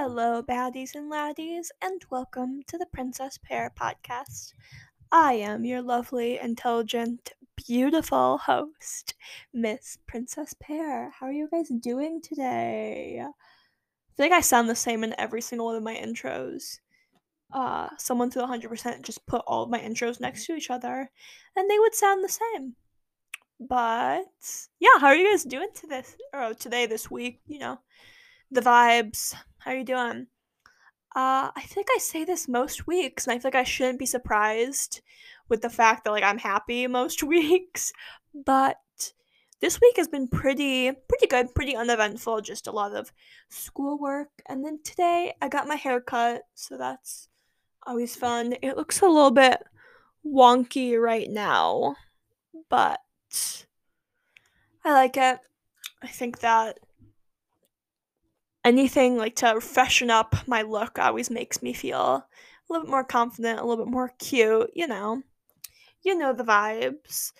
Hello, 0.00 0.44
baddies 0.44 0.94
and 0.94 1.10
laddies, 1.10 1.72
and 1.82 2.04
welcome 2.08 2.62
to 2.68 2.78
the 2.78 2.86
Princess 2.86 3.36
Pear 3.36 3.72
podcast. 3.76 4.52
I 5.10 5.32
am 5.32 5.64
your 5.64 5.82
lovely, 5.82 6.38
intelligent, 6.38 7.32
beautiful 7.56 8.38
host, 8.38 9.14
Miss 9.52 9.98
Princess 10.06 10.54
Pear. 10.60 11.10
How 11.10 11.26
are 11.26 11.32
you 11.32 11.48
guys 11.50 11.68
doing 11.80 12.20
today? 12.22 13.20
I 13.20 13.32
think 14.16 14.32
I 14.32 14.40
sound 14.40 14.70
the 14.70 14.76
same 14.76 15.02
in 15.02 15.16
every 15.18 15.40
single 15.40 15.66
one 15.66 15.74
of 15.74 15.82
my 15.82 15.96
intros. 15.96 16.78
Uh, 17.52 17.88
someone 17.98 18.30
to 18.30 18.38
100% 18.38 19.02
just 19.02 19.26
put 19.26 19.42
all 19.48 19.64
of 19.64 19.68
my 19.68 19.80
intros 19.80 20.20
next 20.20 20.46
to 20.46 20.54
each 20.54 20.70
other, 20.70 21.10
and 21.56 21.68
they 21.68 21.78
would 21.80 21.96
sound 21.96 22.22
the 22.22 22.28
same. 22.28 22.76
But 23.58 24.26
yeah, 24.78 25.00
how 25.00 25.08
are 25.08 25.16
you 25.16 25.28
guys 25.28 25.42
doing 25.42 25.70
to 25.74 25.88
this 25.88 26.14
or 26.32 26.54
today, 26.54 26.86
this 26.86 27.10
week? 27.10 27.40
You 27.48 27.58
know, 27.58 27.80
the 28.50 28.60
vibes. 28.60 29.34
How 29.58 29.72
are 29.72 29.76
you 29.76 29.84
doing? 29.84 30.26
Uh, 31.16 31.50
I 31.54 31.62
think 31.66 31.88
I 31.94 31.98
say 31.98 32.24
this 32.24 32.48
most 32.48 32.86
weeks, 32.86 33.26
and 33.26 33.32
I 33.34 33.38
feel 33.38 33.48
like 33.48 33.54
I 33.54 33.64
shouldn't 33.64 33.98
be 33.98 34.06
surprised 34.06 35.00
with 35.48 35.62
the 35.62 35.70
fact 35.70 36.04
that 36.04 36.10
like 36.10 36.24
I'm 36.24 36.38
happy 36.38 36.86
most 36.86 37.22
weeks. 37.24 37.92
But 38.34 38.76
this 39.60 39.80
week 39.80 39.96
has 39.96 40.08
been 40.08 40.28
pretty 40.28 40.92
pretty 41.08 41.26
good, 41.26 41.54
pretty 41.54 41.74
uneventful, 41.76 42.40
just 42.42 42.66
a 42.66 42.72
lot 42.72 42.94
of 42.94 43.12
schoolwork. 43.48 44.30
And 44.46 44.64
then 44.64 44.80
today 44.84 45.34
I 45.42 45.48
got 45.48 45.68
my 45.68 45.76
hair 45.76 46.00
cut, 46.00 46.42
so 46.54 46.76
that's 46.76 47.28
always 47.86 48.14
fun. 48.14 48.54
It 48.62 48.76
looks 48.76 49.00
a 49.00 49.06
little 49.06 49.30
bit 49.30 49.62
wonky 50.24 51.00
right 51.00 51.28
now, 51.28 51.96
but 52.68 53.00
I 54.84 54.92
like 54.92 55.16
it. 55.16 55.38
I 56.02 56.06
think 56.06 56.40
that 56.40 56.78
anything 58.68 59.16
like 59.16 59.36
to 59.36 59.60
freshen 59.62 60.10
up 60.10 60.36
my 60.46 60.60
look 60.62 60.98
always 60.98 61.30
makes 61.30 61.62
me 61.62 61.72
feel 61.72 61.98
a 61.98 62.24
little 62.68 62.84
bit 62.84 62.90
more 62.90 63.04
confident, 63.04 63.58
a 63.58 63.64
little 63.64 63.84
bit 63.84 63.90
more 63.90 64.12
cute, 64.18 64.70
you 64.74 64.86
know. 64.86 65.22
You 66.02 66.16
know 66.16 66.34
the 66.34 66.44
vibes. 66.44 67.32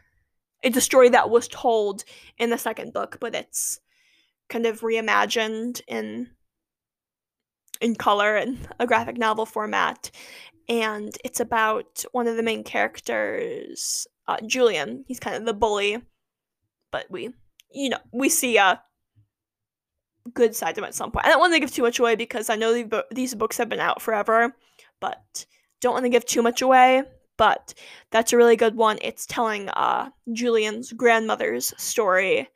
it's 0.63 0.77
a 0.77 0.83
story 0.83 1.09
that 1.11 1.31
was 1.31 1.49
told 1.49 2.05
in 2.39 2.51
the 2.51 2.59
second 2.59 2.93
book, 2.93 3.17
but 3.21 3.35
it's 3.35 3.81
kind 4.51 4.67
of 4.67 4.81
reimagined 4.81 5.81
in 5.89 6.29
in 7.81 7.95
color 7.95 8.37
and 8.37 8.69
a 8.79 8.87
graphic 8.87 9.17
novel 9.17 9.47
format. 9.47 10.11
And 10.69 11.17
it's 11.25 11.41
about 11.41 12.05
one 12.13 12.29
of 12.29 12.37
the 12.37 12.43
main 12.43 12.63
characters 12.63 14.07
uh, 14.29 14.37
julian. 14.47 15.05
He's 15.09 15.19
kind 15.19 15.37
of 15.37 15.47
the 15.47 15.55
bully 15.55 16.03
but 16.91 17.07
we 17.11 17.31
you 17.73 17.89
know 17.89 17.99
we 18.13 18.29
see 18.29 18.57
a 18.57 18.83
good 20.35 20.55
side 20.55 20.75
to 20.75 20.81
him 20.81 20.85
at 20.85 20.95
some 20.95 21.11
point. 21.11 21.27
I 21.27 21.29
don't 21.31 21.41
want 21.41 21.55
to 21.55 21.61
give 21.61 21.73
too 21.73 21.83
much 21.83 21.99
away 21.99 22.15
because 22.15 22.51
i 22.51 22.57
know 22.57 22.85
these 23.11 23.35
books 23.35 23.57
have 23.57 23.69
been 23.69 23.81
out 23.81 24.03
forever 24.03 24.55
but 25.01 25.47
don't 25.81 25.95
want 25.95 26.05
to 26.05 26.11
give 26.11 26.27
too 26.27 26.43
much 26.43 26.63
away. 26.63 27.05
But 27.39 27.73
that's 28.11 28.35
a 28.35 28.37
really 28.37 28.57
good 28.57 28.77
one. 28.77 28.99
It's 29.03 29.27
telling 29.27 29.69
uh 29.71 30.11
julian's 30.33 30.93
grandmother's 30.93 31.73
story 31.81 32.49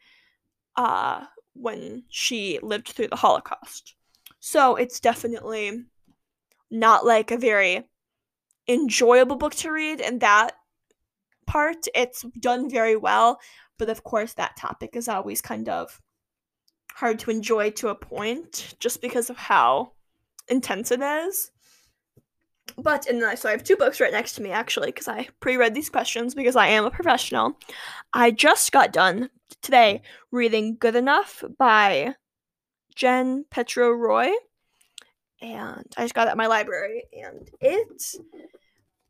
uh 0.77 1.25
when 1.55 2.05
she 2.09 2.59
lived 2.63 2.89
through 2.89 3.09
the 3.09 3.17
Holocaust. 3.17 3.95
So 4.41 4.77
it's 4.77 5.01
definitely 5.01 5.85
not 6.71 7.07
like 7.07 7.31
a 7.31 7.39
very 7.39 7.89
enjoyable 8.69 9.37
book 9.37 9.55
to 9.55 9.73
read 9.73 10.01
in 10.01 10.19
that 10.19 10.53
part. 11.47 11.87
It's 11.95 12.23
done 12.41 12.69
very 12.69 12.97
well, 12.97 13.41
but 13.79 13.89
of 13.89 14.05
course, 14.05 14.35
that 14.35 14.57
topic 14.57 14.97
is 14.97 15.09
always 15.09 15.41
kind 15.41 15.69
of 15.69 16.01
hard 16.95 17.19
to 17.21 17.31
enjoy 17.31 17.71
to 17.71 17.89
a 17.89 17.95
point 17.95 18.75
just 18.79 19.01
because 19.01 19.31
of 19.31 19.37
how 19.37 19.93
intense 20.49 20.91
it 20.91 21.01
is. 21.01 21.51
But 22.77 23.07
and 23.07 23.21
then 23.21 23.29
I, 23.29 23.35
so 23.35 23.49
I 23.49 23.53
have 23.53 23.65
two 23.65 23.77
books 23.77 24.01
right 24.01 24.13
next 24.13 24.35
to 24.35 24.43
me 24.43 24.51
actually 24.51 24.89
because 24.89 25.09
I 25.09 25.29
pre-read 25.41 25.75
these 25.75 25.91
questions 25.91 26.35
because 26.35 26.57
I 26.57 26.69
am 26.69 26.85
a 26.85 26.91
professional. 26.91 27.59
I 28.13 28.31
just 28.31 28.73
got 28.73 28.93
done 28.93 29.31
today 29.63 30.03
reading 30.31 30.77
Good 30.79 30.97
Enough 30.97 31.45
by 31.59 32.15
Jen 32.95 33.45
Petro 33.51 33.91
Roy. 33.91 34.31
And 35.41 35.87
I 35.97 36.03
just 36.03 36.15
got 36.15 36.27
it 36.27 36.31
at 36.31 36.37
my 36.37 36.47
library 36.47 37.05
and 37.13 37.51
it's 37.61 38.19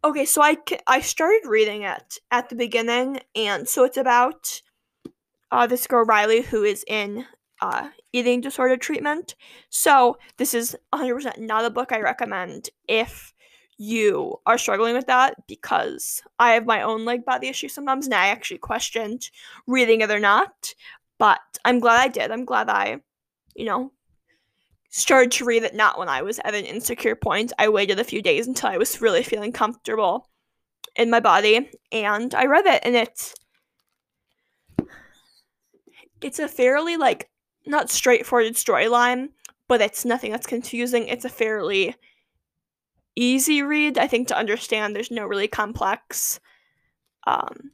Okay, 0.03 0.26
so 0.26 0.43
I 0.43 0.59
I 0.87 1.00
started 1.00 1.48
reading 1.48 1.82
it 1.82 2.19
at 2.31 2.48
the 2.48 2.56
beginning 2.56 3.20
and 3.34 3.69
so 3.69 3.84
it's 3.84 3.97
about 3.97 4.60
uh, 5.50 5.66
this 5.66 5.87
girl 5.87 6.04
Riley 6.04 6.43
who 6.43 6.64
is 6.64 6.84
in 6.87 7.25
uh, 7.62 7.88
eating 8.12 8.41
disorder 8.41 8.76
treatment. 8.76 9.34
So 9.70 10.19
this 10.37 10.53
is 10.53 10.76
100% 10.93 11.38
not 11.38 11.64
a 11.64 11.70
book 11.70 11.93
I 11.93 12.00
recommend 12.00 12.70
if 12.88 13.33
you 13.76 14.37
are 14.47 14.59
struggling 14.59 14.94
with 14.94 15.06
that 15.06 15.35
because 15.47 16.23
I 16.38 16.53
have 16.53 16.67
my 16.67 16.82
own 16.82 17.05
like 17.05 17.25
body 17.25 17.49
issues 17.49 17.73
sometimes 17.73 18.06
and 18.06 18.15
I 18.15 18.29
actually 18.29 18.59
questioned 18.59 19.31
reading 19.67 20.00
it 20.00 20.11
or 20.11 20.21
not. 20.21 20.75
But 21.19 21.41
I'm 21.65 21.81
glad 21.81 22.00
I 22.00 22.09
did. 22.09 22.31
I'm 22.31 22.44
glad 22.44 22.69
I, 22.69 23.00
you 23.55 23.65
know, 23.65 23.93
started 24.91 25.32
to 25.32 25.44
read 25.44 25.62
it 25.62 25.75
not 25.75 25.99
when 25.99 26.09
I 26.09 26.23
was 26.23 26.38
at 26.44 26.55
an 26.55 26.65
insecure 26.65 27.17
point. 27.17 27.53
I 27.59 27.69
waited 27.69 27.99
a 27.99 28.05
few 28.05 28.23
days 28.23 28.47
until 28.47 28.71
I 28.71 28.79
was 28.79 29.00
really 29.00 29.23
feeling 29.23 29.53
comfortable 29.53 30.29
in 30.97 31.11
my 31.11 31.21
body 31.21 31.71
and 31.91 32.35
I 32.35 32.47
read 32.47 32.67
it 32.67 32.81
and 32.85 32.94
it's 32.94 33.35
it's 36.21 36.38
a 36.38 36.49
fairly 36.49 36.97
like 36.97 37.29
not 37.67 37.91
straightforward 37.91 38.55
storyline, 38.55 39.31
but 39.69 39.81
it's 39.81 40.05
nothing 40.05 40.31
that's 40.31 40.47
confusing. 40.47 41.09
It's 41.09 41.25
a 41.25 41.31
fairly 41.31 41.94
easy 43.16 43.62
read, 43.62 43.99
I 43.99 44.06
think, 44.06 44.28
to 44.28 44.37
understand. 44.37 44.94
There's 44.94 45.11
no 45.11 45.26
really 45.26 45.49
complex, 45.49 46.40
um, 47.26 47.70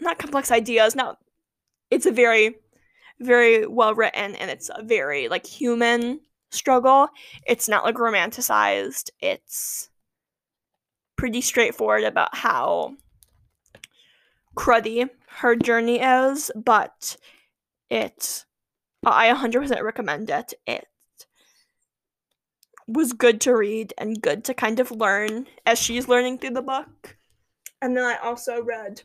not 0.00 0.18
complex 0.18 0.50
ideas. 0.50 0.94
Now, 0.94 1.16
it's 1.90 2.06
a 2.06 2.12
very, 2.12 2.56
very 3.20 3.66
well 3.66 3.94
written 3.94 4.34
and 4.34 4.50
it's 4.50 4.70
a 4.74 4.82
very 4.82 5.28
like 5.28 5.46
human 5.46 6.20
struggle. 6.50 7.08
It's 7.46 7.68
not 7.68 7.84
like 7.84 7.96
romanticized. 7.96 9.10
It's 9.20 9.88
pretty 11.16 11.40
straightforward 11.40 12.04
about 12.04 12.34
how 12.34 12.94
cruddy 14.56 15.08
her 15.28 15.54
journey 15.54 16.00
is, 16.00 16.50
but 16.54 17.16
it 17.90 18.44
I 19.04 19.32
100% 19.32 19.82
recommend 19.82 20.30
it. 20.30 20.54
It 20.66 20.86
was 22.86 23.12
good 23.12 23.40
to 23.42 23.56
read 23.56 23.92
and 23.98 24.20
good 24.20 24.44
to 24.44 24.54
kind 24.54 24.80
of 24.80 24.90
learn 24.90 25.46
as 25.64 25.78
she's 25.80 26.08
learning 26.08 26.38
through 26.38 26.50
the 26.50 26.62
book. 26.62 27.16
And 27.82 27.96
then 27.96 28.04
I 28.04 28.16
also 28.16 28.62
read 28.62 29.02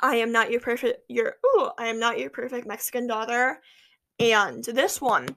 I 0.00 0.16
am 0.16 0.32
not 0.32 0.50
your 0.50 0.60
perfect 0.60 1.02
your 1.08 1.36
ooh, 1.44 1.70
I 1.78 1.86
am 1.86 1.98
not 1.98 2.18
your 2.18 2.30
perfect 2.30 2.66
Mexican 2.66 3.06
daughter. 3.06 3.60
And 4.20 4.64
this 4.64 5.00
one, 5.00 5.28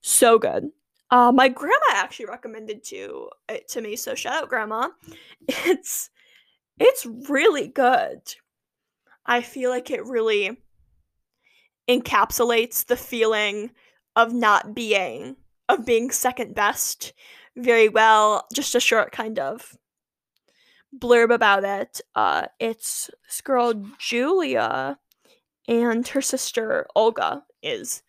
so 0.00 0.38
good. 0.38 0.70
Uh, 1.10 1.30
my 1.32 1.48
grandma 1.48 1.76
actually 1.92 2.26
recommended 2.26 2.82
to 2.84 3.28
it 3.48 3.68
to 3.68 3.80
me, 3.80 3.96
so 3.96 4.14
shout 4.14 4.42
out 4.42 4.48
grandma. 4.48 4.88
It's 5.48 6.10
it's 6.78 7.06
really 7.28 7.68
good. 7.68 8.20
I 9.24 9.40
feel 9.42 9.70
like 9.70 9.90
it 9.90 10.04
really 10.04 10.58
encapsulates 11.88 12.84
the 12.84 12.96
feeling 12.96 13.70
of 14.14 14.32
not 14.32 14.74
being 14.74 15.36
of 15.68 15.86
being 15.86 16.10
second 16.10 16.54
best 16.54 17.12
very 17.56 17.88
well. 17.88 18.46
Just 18.52 18.74
a 18.74 18.80
short 18.80 19.12
kind 19.12 19.38
of 19.38 19.76
blurb 20.96 21.32
about 21.32 21.64
it. 21.64 22.00
Uh, 22.14 22.46
it's 22.58 23.10
this 23.26 23.40
girl 23.40 23.74
Julia 23.98 24.98
and 25.68 26.06
her 26.08 26.22
sister 26.22 26.86
Olga 26.94 27.44
is 27.62 28.02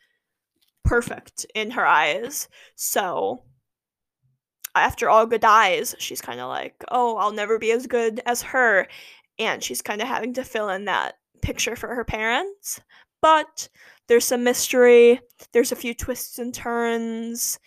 perfect 0.83 1.45
in 1.55 1.71
her 1.71 1.85
eyes. 1.85 2.47
So 2.75 3.43
after 4.75 5.09
Olga 5.09 5.39
dies, 5.39 5.95
she's 5.99 6.21
kind 6.21 6.39
of 6.39 6.49
like, 6.49 6.83
"Oh, 6.89 7.17
I'll 7.17 7.31
never 7.31 7.57
be 7.59 7.71
as 7.71 7.87
good 7.87 8.21
as 8.25 8.41
her," 8.43 8.87
and 9.39 9.63
she's 9.63 9.81
kind 9.81 10.01
of 10.01 10.07
having 10.07 10.33
to 10.33 10.43
fill 10.43 10.69
in 10.69 10.85
that 10.85 11.15
picture 11.41 11.75
for 11.75 11.95
her 11.95 12.05
parents. 12.05 12.79
But 13.21 13.69
there's 14.07 14.25
some 14.25 14.43
mystery. 14.43 15.19
There's 15.51 15.71
a 15.71 15.75
few 15.75 15.93
twists 15.93 16.39
and 16.39 16.53
turns, 16.53 17.59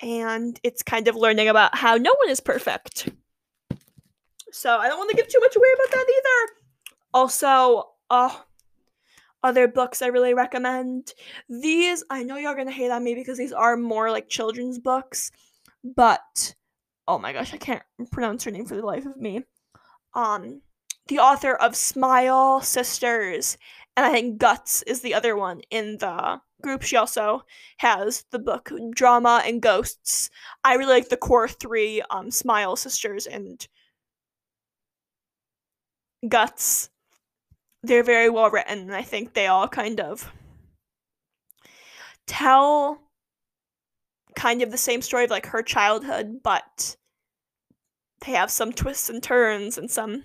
and 0.00 0.58
it's 0.62 0.82
kind 0.82 1.08
of 1.08 1.16
learning 1.16 1.48
about 1.48 1.74
how 1.74 1.96
no 1.96 2.14
one 2.18 2.30
is 2.30 2.40
perfect. 2.40 3.08
So 4.52 4.76
I 4.76 4.88
don't 4.88 4.98
want 4.98 5.10
to 5.10 5.16
give 5.16 5.28
too 5.28 5.40
much 5.40 5.56
away 5.56 5.68
about 5.74 5.90
that 5.90 6.06
either. 6.08 6.52
Also, 7.14 7.90
uh, 8.10 8.36
other 9.42 9.66
books 9.68 10.02
I 10.02 10.06
really 10.06 10.34
recommend. 10.34 11.14
These, 11.48 12.04
I 12.10 12.22
know 12.22 12.36
you're 12.36 12.54
gonna 12.54 12.70
hate 12.70 12.90
on 12.90 13.04
me 13.04 13.14
because 13.14 13.38
these 13.38 13.52
are 13.52 13.76
more 13.76 14.10
like 14.10 14.28
children's 14.28 14.78
books, 14.78 15.30
but 15.82 16.54
oh 17.08 17.18
my 17.18 17.32
gosh, 17.32 17.52
I 17.52 17.56
can't 17.56 17.82
pronounce 18.10 18.44
her 18.44 18.50
name 18.50 18.66
for 18.66 18.76
the 18.76 18.86
life 18.86 19.06
of 19.06 19.16
me. 19.16 19.42
Um, 20.14 20.60
the 21.08 21.18
author 21.18 21.54
of 21.54 21.74
Smile 21.74 22.60
Sisters, 22.60 23.58
and 23.96 24.06
I 24.06 24.12
think 24.12 24.38
Guts 24.38 24.82
is 24.82 25.00
the 25.02 25.14
other 25.14 25.36
one 25.36 25.60
in 25.70 25.98
the 25.98 26.40
group. 26.62 26.82
She 26.82 26.96
also 26.96 27.42
has 27.78 28.24
the 28.30 28.38
book 28.38 28.70
Drama 28.94 29.42
and 29.44 29.60
Ghosts. 29.60 30.30
I 30.64 30.74
really 30.74 30.94
like 30.94 31.08
the 31.08 31.16
core 31.16 31.48
three, 31.48 32.02
um, 32.10 32.30
Smile 32.30 32.76
Sisters 32.76 33.26
and 33.26 33.66
Guts. 36.26 36.88
They're 37.82 38.04
very 38.04 38.30
well 38.30 38.50
written, 38.50 38.78
and 38.78 38.94
I 38.94 39.02
think 39.02 39.34
they 39.34 39.48
all 39.48 39.68
kind 39.68 40.00
of 40.00 40.32
tell 42.26 43.00
kind 44.36 44.62
of 44.62 44.70
the 44.70 44.78
same 44.78 45.02
story 45.02 45.24
of 45.24 45.30
like 45.30 45.46
her 45.46 45.62
childhood, 45.62 46.42
but 46.42 46.96
they 48.24 48.32
have 48.32 48.50
some 48.50 48.72
twists 48.72 49.10
and 49.10 49.22
turns 49.22 49.76
and 49.76 49.90
some 49.90 50.24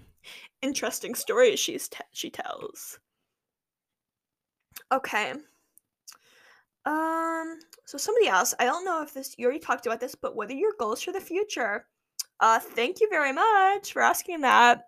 interesting 0.62 1.16
stories 1.16 1.60
she's 1.60 1.88
te- 1.90 2.04
she 2.14 2.30
tells. 2.30 3.00
Okay. 4.92 5.34
Um 6.86 7.60
so 7.86 7.98
somebody 7.98 8.28
else, 8.28 8.54
I 8.60 8.66
don't 8.66 8.86
know 8.86 9.02
if 9.02 9.14
this 9.14 9.36
you 9.38 9.46
already 9.46 9.60
talked 9.60 9.86
about 9.86 10.00
this, 10.00 10.16
but 10.16 10.36
what 10.36 10.50
are 10.50 10.54
your 10.54 10.74
goals 10.80 11.02
for 11.02 11.12
the 11.12 11.22
future? 11.22 11.86
Uh 12.40 12.60
thank 12.60 13.00
you 13.02 13.10
very 13.10 13.34
much 13.34 13.94
for 13.94 14.02
asking 14.02 14.42
that. 14.42 14.86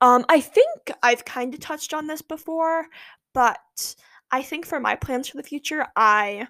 Um, 0.00 0.24
I 0.28 0.40
think 0.40 0.92
I've 1.02 1.24
kind 1.24 1.54
of 1.54 1.60
touched 1.60 1.94
on 1.94 2.06
this 2.06 2.22
before, 2.22 2.86
but 3.34 3.96
I 4.30 4.42
think 4.42 4.66
for 4.66 4.80
my 4.80 4.96
plans 4.96 5.28
for 5.28 5.36
the 5.36 5.42
future, 5.42 5.86
I 5.96 6.48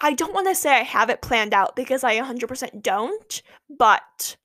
I 0.00 0.14
don't 0.14 0.34
want 0.34 0.48
to 0.48 0.54
say 0.54 0.70
I 0.70 0.82
have 0.82 1.10
it 1.10 1.22
planned 1.22 1.54
out 1.54 1.76
because 1.76 2.04
I 2.04 2.14
100% 2.14 2.82
don't, 2.82 3.42
but 3.68 4.36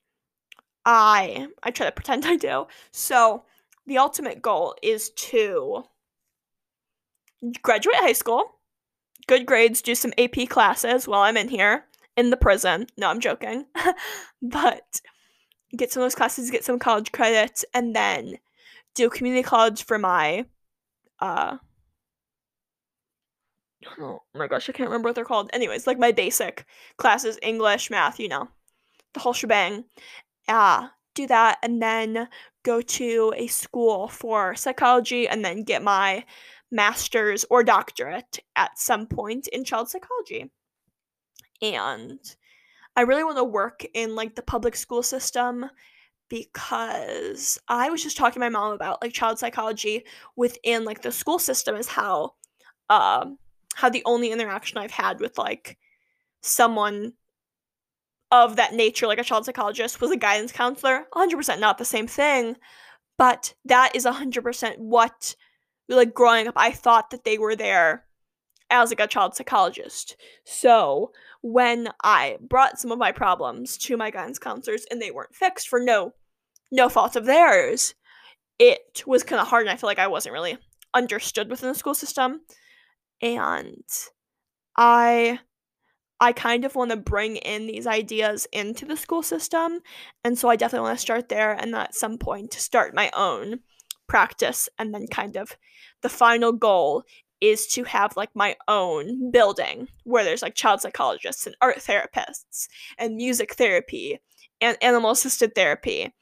I 0.86 1.48
I 1.64 1.72
try 1.72 1.86
to 1.88 1.92
pretend 1.92 2.26
I 2.26 2.36
do. 2.38 2.68
So, 2.92 3.46
the 3.88 3.98
ultimate 3.98 4.42
goal 4.42 4.76
is 4.82 5.10
to 5.12 5.84
graduate 7.62 7.98
high 7.98 8.14
school, 8.14 8.60
good 9.28 9.46
grades, 9.46 9.82
do 9.82 9.96
some 9.96 10.14
AP 10.18 10.50
classes 10.50 11.08
while 11.08 11.22
I'm 11.22 11.38
in 11.38 11.50
here 11.50 11.86
in 12.18 12.30
the 12.30 12.38
prison. 12.38 12.88
No, 12.98 13.10
I'm 13.10 13.20
joking. 13.20 13.66
but 14.42 15.02
get 15.76 15.92
some 15.92 16.02
of 16.02 16.06
those 16.06 16.16
classes, 16.16 16.52
get 16.52 16.64
some 16.64 16.80
college 16.80 17.12
credits, 17.12 17.66
and 17.74 17.96
then 17.96 18.38
do 18.96 19.10
community 19.10 19.44
college 19.44 19.84
for 19.84 19.98
my 19.98 20.46
uh 21.20 21.58
oh 24.00 24.22
my 24.34 24.48
gosh, 24.48 24.70
I 24.70 24.74
can't 24.74 24.90
remember 24.90 25.10
what 25.10 25.16
they're 25.16 25.26
called. 25.26 25.50
Anyways, 25.54 25.88
like 25.88 26.00
my 26.00 26.12
basic 26.12 26.66
classes, 26.98 27.38
English, 27.42 27.90
math, 27.90 28.20
you 28.20 28.28
know, 28.28 28.50
the 29.14 29.20
whole 29.20 29.34
shebang. 29.34 29.86
Uh, 30.48 30.90
do 31.16 31.26
that 31.28 31.58
and 31.64 31.82
then 31.82 32.28
go 32.66 32.82
to 32.82 33.34
a 33.38 33.48
school 33.48 34.08
for 34.08 34.56
psychology 34.56 35.28
and 35.28 35.46
then 35.46 35.64
get 35.64 35.84
my 35.84 36.26
master's 36.72 37.46
or 37.50 37.64
doctorate 37.64 38.40
at 38.56 38.78
some 38.78 39.06
point 39.08 39.48
in 39.48 39.64
child 39.64 39.88
psychology. 39.88 40.52
And 41.62 42.20
I 42.96 43.02
really 43.02 43.24
want 43.24 43.38
to 43.38 43.44
work 43.44 43.86
in 43.94 44.16
like 44.16 44.36
the 44.36 44.42
public 44.42 44.76
school 44.76 45.04
system 45.04 45.70
because 46.28 47.60
I 47.68 47.90
was 47.90 48.02
just 48.02 48.18
talking 48.18 48.34
to 48.34 48.40
my 48.40 48.50
mom 48.50 48.74
about 48.74 49.02
like 49.02 49.14
child 49.14 49.38
psychology 49.38 50.04
within 50.36 50.84
like 50.84 51.04
the 51.04 51.12
school 51.12 51.38
system 51.38 51.76
is 51.76 51.88
how 51.88 52.34
um 52.90 53.38
how 53.76 53.90
the 53.90 54.04
only 54.06 54.32
interaction 54.32 54.80
I've 54.80 54.92
had 54.92 55.20
with 55.20 55.38
like 55.38 55.78
someone 56.42 57.14
of 58.32 58.56
that 58.56 58.74
nature 58.74 59.08
like 59.08 59.20
a 59.20 59.24
child 59.24 59.46
psychologist 59.46 60.02
was 60.02 60.12
a 60.12 60.18
guidance 60.18 60.52
counselor 60.52 61.06
100% 61.14 61.60
not 61.60 61.78
the 61.78 61.86
same 61.86 62.08
thing 62.08 62.56
but 63.18 63.54
that 63.64 63.96
is 63.96 64.06
100% 64.06 64.78
what 64.78 65.36
like 65.88 66.14
growing 66.14 66.48
up 66.48 66.56
I 66.58 66.72
thought 66.72 67.12
that 67.12 67.24
they 67.24 67.38
were 67.38 67.56
there 67.56 68.06
as 68.72 68.90
like 68.90 69.00
a 69.00 69.08
child 69.08 69.36
psychologist 69.36 70.18
so 70.44 71.12
when 71.42 71.90
I 72.04 72.38
brought 72.42 72.80
some 72.80 72.92
of 72.92 72.98
my 72.98 73.12
problems 73.12 73.78
to 73.78 73.96
my 73.96 74.10
guidance 74.10 74.40
counselors 74.40 74.86
and 74.90 75.00
they 75.00 75.12
weren't 75.12 75.36
fixed 75.36 75.68
for 75.68 75.80
no 75.80 76.14
no 76.72 76.90
fault 76.90 77.16
of 77.16 77.26
theirs, 77.26 77.94
it 78.60 79.04
was 79.06 79.24
kind 79.24 79.42
of 79.42 79.48
hard 79.48 79.62
and 79.64 79.70
I 79.70 79.76
feel 79.76 79.88
like 79.88 80.00
I 80.00 80.08
wasn't 80.08 80.34
really 80.34 80.58
understood 80.94 81.50
within 81.50 81.70
the 81.70 81.76
school 81.76 81.94
system. 81.94 82.42
And 83.22 83.84
I 84.78 85.40
I 86.20 86.32
kind 86.32 86.66
of 86.66 86.76
want 86.76 86.92
to 86.92 86.98
bring 86.98 87.36
in 87.38 87.68
these 87.68 87.88
ideas 87.88 88.48
into 88.52 88.86
the 88.86 88.98
school 88.98 89.22
system. 89.22 89.80
And 90.24 90.38
so 90.38 90.50
I 90.50 90.56
definitely 90.56 90.88
want 90.88 90.98
to 90.98 91.02
start 91.02 91.30
there 91.30 91.52
and 91.52 91.76
at 91.76 91.96
some 91.96 92.18
point 92.18 92.52
to 92.52 92.60
start 92.60 92.96
my 92.96 93.12
own 93.16 93.60
practice 94.08 94.70
and 94.78 94.94
then 94.94 95.08
kind 95.08 95.36
of 95.36 95.58
the 96.02 96.10
final 96.10 96.52
goal 96.52 97.04
is 97.42 97.68
to 97.68 97.84
have 97.84 98.16
like 98.16 98.30
my 98.34 98.56
own 98.68 99.32
building 99.32 99.88
where 100.04 100.24
there's 100.24 100.42
like 100.42 100.56
child 100.56 100.82
psychologists 100.82 101.46
and 101.46 101.56
art 101.62 101.78
therapists 101.78 102.68
and 102.98 103.16
music 103.16 103.56
therapy 103.56 104.20
and 104.62 104.78
animal 104.82 105.12
assisted 105.12 105.54
therapy 105.54 106.14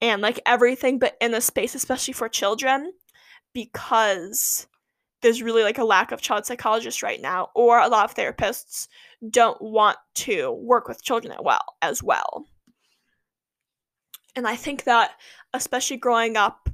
and 0.00 0.20
like 0.20 0.40
everything 0.46 0.98
but 0.98 1.16
in 1.20 1.32
a 1.34 1.40
space 1.40 1.74
especially 1.74 2.12
for 2.12 2.28
children 2.28 2.92
because 3.54 4.66
there's 5.20 5.42
really 5.42 5.62
like 5.62 5.78
a 5.78 5.84
lack 5.84 6.12
of 6.12 6.20
child 6.20 6.46
psychologists 6.46 7.02
right 7.02 7.20
now 7.20 7.48
or 7.54 7.78
a 7.78 7.88
lot 7.88 8.04
of 8.04 8.14
therapists 8.14 8.88
don't 9.30 9.60
want 9.60 9.98
to 10.14 10.52
work 10.52 10.88
with 10.88 11.02
children 11.02 11.32
as 11.32 11.40
well 11.42 11.64
as 11.82 12.02
well 12.02 12.46
and 14.36 14.46
i 14.46 14.54
think 14.56 14.84
that 14.84 15.12
especially 15.54 15.96
growing 15.96 16.36
up 16.36 16.68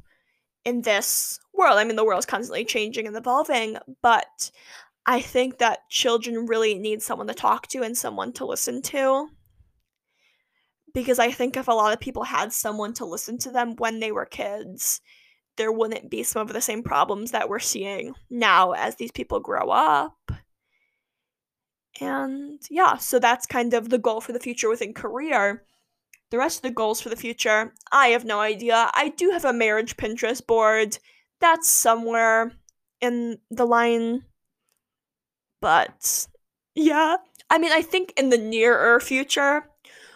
in 0.65 0.83
this 0.83 1.39
world. 1.53 1.79
I 1.79 1.85
mean, 1.85 1.97
the 1.97 2.05
world's 2.05 2.27
constantly 2.27 2.65
changing 2.65 3.07
and 3.07 3.17
evolving, 3.17 3.77
but 4.03 4.51
I 5.07 5.21
think 5.21 5.59
that 5.59 5.89
children 5.91 6.47
really 6.47 6.79
need 6.79 7.03
someone 7.03 7.27
to 7.27 7.35
talk 7.35 7.67
to 7.69 7.83
and 7.83 7.97
someone 7.97 8.33
to 8.35 8.47
listen 8.47 8.83
to. 8.83 9.29
Because 10.95 11.19
I 11.19 11.31
think 11.31 11.57
if 11.57 11.69
a 11.69 11.73
lot 11.73 11.93
of 11.93 12.01
people 12.01 12.23
had 12.23 12.53
someone 12.53 12.95
to 12.95 13.05
listen 13.05 13.37
to 13.39 13.51
them 13.51 13.75
when 13.77 14.01
they 14.01 14.13
were 14.13 14.27
kids, 14.27 15.01
there 15.56 15.73
wouldn't 15.73 16.11
be 16.11 16.23
some 16.23 16.42
of 16.46 16.52
the 16.52 16.61
same 16.61 16.82
problems 16.82 17.30
that 17.30 17.49
we're 17.49 17.58
seeing 17.58 18.14
now 18.30 18.73
as 18.73 18.96
these 18.96 19.12
people 19.12 19.40
grow 19.40 19.70
up. 19.70 20.32
And 22.00 22.61
yeah, 22.70 22.96
so 22.96 23.18
that's 23.18 23.46
kind 23.46 23.73
of 23.75 23.88
the 23.88 23.99
goal 23.99 24.20
for 24.20 24.32
the 24.32 24.40
future 24.40 24.68
within 24.68 24.94
career. 24.94 25.64
The 26.30 26.38
rest 26.38 26.58
of 26.58 26.62
the 26.62 26.70
goals 26.70 27.00
for 27.00 27.08
the 27.08 27.16
future, 27.16 27.73
I 27.92 28.08
have 28.08 28.25
no 28.25 28.40
idea. 28.40 28.90
I 28.94 29.11
do 29.11 29.30
have 29.30 29.44
a 29.44 29.52
marriage 29.52 29.96
Pinterest 29.96 30.44
board. 30.44 30.99
That's 31.40 31.68
somewhere 31.68 32.52
in 33.00 33.38
the 33.50 33.66
line. 33.66 34.25
But 35.61 36.26
yeah, 36.75 37.16
I 37.49 37.58
mean, 37.58 37.73
I 37.73 37.82
think 37.82 38.12
in 38.16 38.30
the 38.30 38.38
nearer 38.38 38.99
future 38.99 39.70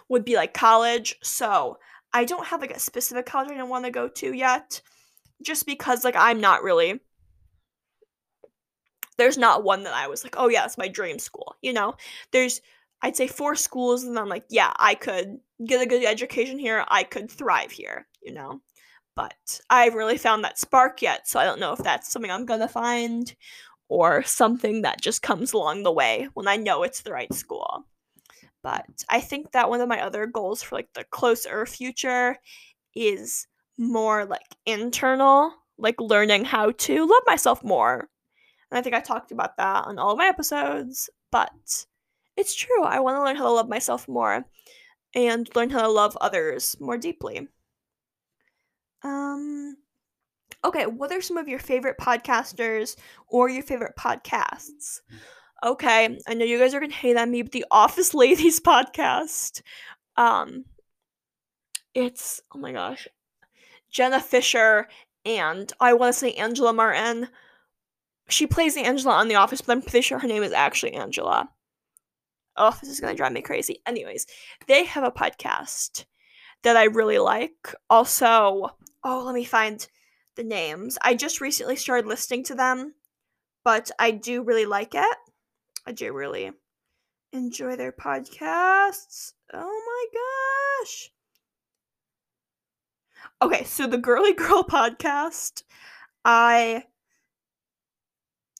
would 0.08 0.24
be 0.24 0.34
like 0.34 0.54
college. 0.54 1.16
So 1.22 1.78
I 2.12 2.24
don't 2.24 2.46
have 2.46 2.60
like 2.60 2.72
a 2.72 2.80
specific 2.80 3.26
college 3.26 3.56
I 3.56 3.62
want 3.62 3.84
to 3.84 3.90
go 3.90 4.08
to 4.08 4.32
yet, 4.32 4.80
just 5.42 5.66
because 5.66 6.04
like 6.04 6.16
I'm 6.16 6.40
not 6.40 6.62
really. 6.62 7.00
There's 9.16 9.38
not 9.38 9.64
one 9.64 9.82
that 9.82 9.94
I 9.94 10.06
was 10.06 10.22
like, 10.22 10.36
oh 10.38 10.48
yeah, 10.48 10.60
that's 10.60 10.78
my 10.78 10.88
dream 10.88 11.18
school. 11.18 11.56
You 11.60 11.72
know, 11.72 11.94
there's 12.32 12.60
I'd 13.02 13.16
say 13.16 13.26
four 13.26 13.54
schools, 13.56 14.04
and 14.04 14.18
I'm 14.18 14.28
like, 14.28 14.44
yeah, 14.48 14.72
I 14.76 14.94
could 14.94 15.38
get 15.64 15.82
a 15.82 15.86
good 15.86 16.04
education 16.04 16.58
here. 16.58 16.84
I 16.88 17.02
could 17.02 17.30
thrive 17.30 17.70
here. 17.70 18.06
You 18.22 18.34
know, 18.34 18.60
but 19.16 19.60
I 19.70 19.84
haven't 19.84 19.98
really 19.98 20.18
found 20.18 20.44
that 20.44 20.58
spark 20.58 21.02
yet, 21.02 21.28
so 21.28 21.40
I 21.40 21.44
don't 21.44 21.60
know 21.60 21.72
if 21.72 21.80
that's 21.80 22.10
something 22.10 22.30
I'm 22.30 22.46
gonna 22.46 22.68
find 22.68 23.34
or 23.88 24.22
something 24.22 24.82
that 24.82 25.00
just 25.00 25.22
comes 25.22 25.52
along 25.52 25.82
the 25.82 25.92
way 25.92 26.28
when 26.34 26.46
I 26.46 26.56
know 26.56 26.82
it's 26.82 27.00
the 27.00 27.12
right 27.12 27.32
school. 27.32 27.86
But 28.62 29.04
I 29.08 29.20
think 29.20 29.52
that 29.52 29.70
one 29.70 29.80
of 29.80 29.88
my 29.88 30.02
other 30.02 30.26
goals 30.26 30.62
for 30.62 30.74
like 30.74 30.92
the 30.92 31.04
closer 31.04 31.64
future 31.64 32.36
is 32.94 33.46
more 33.78 34.24
like 34.24 34.56
internal, 34.66 35.54
like 35.78 36.00
learning 36.00 36.44
how 36.44 36.72
to 36.72 37.06
love 37.06 37.22
myself 37.26 37.62
more. 37.64 38.08
And 38.70 38.78
I 38.78 38.82
think 38.82 38.94
I 38.94 39.00
talked 39.00 39.32
about 39.32 39.56
that 39.56 39.86
on 39.86 39.98
all 39.98 40.12
of 40.12 40.18
my 40.18 40.26
episodes, 40.26 41.08
but 41.30 41.86
it's 42.36 42.54
true. 42.54 42.82
I 42.82 43.00
want 43.00 43.16
to 43.16 43.24
learn 43.24 43.36
how 43.36 43.44
to 43.44 43.50
love 43.52 43.68
myself 43.68 44.06
more 44.08 44.44
and 45.14 45.48
learn 45.54 45.70
how 45.70 45.82
to 45.82 45.88
love 45.88 46.16
others 46.20 46.76
more 46.80 46.98
deeply. 46.98 47.48
Um 49.02 49.76
Okay, 50.64 50.86
what 50.86 51.12
are 51.12 51.22
some 51.22 51.36
of 51.36 51.46
your 51.46 51.60
favorite 51.60 51.98
podcasters 52.00 52.96
or 53.28 53.48
your 53.48 53.62
favorite 53.62 53.94
podcasts? 53.98 55.00
Okay, 55.64 56.18
I 56.26 56.34
know 56.34 56.44
you 56.44 56.58
guys 56.58 56.74
are 56.74 56.80
gonna 56.80 56.92
hate 56.92 57.16
on 57.16 57.30
me, 57.30 57.42
but 57.42 57.52
the 57.52 57.64
Office 57.70 58.12
Ladies 58.14 58.60
podcast. 58.60 59.62
Um 60.16 60.64
it's 61.94 62.40
oh 62.54 62.58
my 62.58 62.72
gosh. 62.72 63.08
Jenna 63.90 64.20
Fischer 64.20 64.88
and 65.24 65.72
I 65.80 65.94
wanna 65.94 66.12
say 66.12 66.32
Angela 66.34 66.72
Martin. 66.72 67.28
She 68.28 68.46
plays 68.46 68.76
Angela 68.76 69.14
on 69.14 69.28
The 69.28 69.36
Office, 69.36 69.60
but 69.60 69.72
I'm 69.72 69.82
pretty 69.82 70.02
sure 70.02 70.18
her 70.18 70.28
name 70.28 70.42
is 70.42 70.52
actually 70.52 70.92
Angela. 70.92 71.48
Oh, 72.56 72.76
this 72.80 72.90
is 72.90 73.00
gonna 73.00 73.14
drive 73.14 73.32
me 73.32 73.42
crazy. 73.42 73.80
Anyways, 73.86 74.26
they 74.66 74.84
have 74.84 75.04
a 75.04 75.10
podcast 75.10 76.04
that 76.62 76.76
I 76.76 76.84
really 76.84 77.18
like. 77.18 77.74
Also, 77.88 78.70
oh, 79.04 79.22
let 79.24 79.34
me 79.34 79.44
find 79.44 79.86
the 80.36 80.44
names. 80.44 80.98
I 81.02 81.14
just 81.14 81.40
recently 81.40 81.76
started 81.76 82.06
listening 82.06 82.44
to 82.44 82.54
them, 82.54 82.94
but 83.64 83.90
I 83.98 84.10
do 84.12 84.42
really 84.42 84.66
like 84.66 84.94
it. 84.94 85.16
I 85.86 85.92
do 85.92 86.12
really 86.12 86.52
enjoy 87.32 87.76
their 87.76 87.92
podcasts. 87.92 89.32
Oh 89.52 90.10
my 90.12 90.84
gosh. 90.84 91.10
Okay, 93.40 93.64
so 93.64 93.86
the 93.86 93.98
Girly 93.98 94.32
Girl 94.34 94.64
podcast, 94.64 95.62
I 96.24 96.84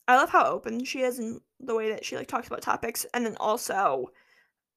I 0.07 0.17
love 0.17 0.31
how 0.31 0.47
open 0.47 0.85
she 0.85 1.01
is 1.01 1.19
and 1.19 1.41
the 1.61 1.75
way 1.75 1.91
that 1.91 2.05
she 2.05 2.17
like 2.17 2.29
talks 2.29 2.47
about 2.47 2.63
topics 2.63 3.05
and 3.13 3.27
then 3.27 3.37
also 3.39 4.11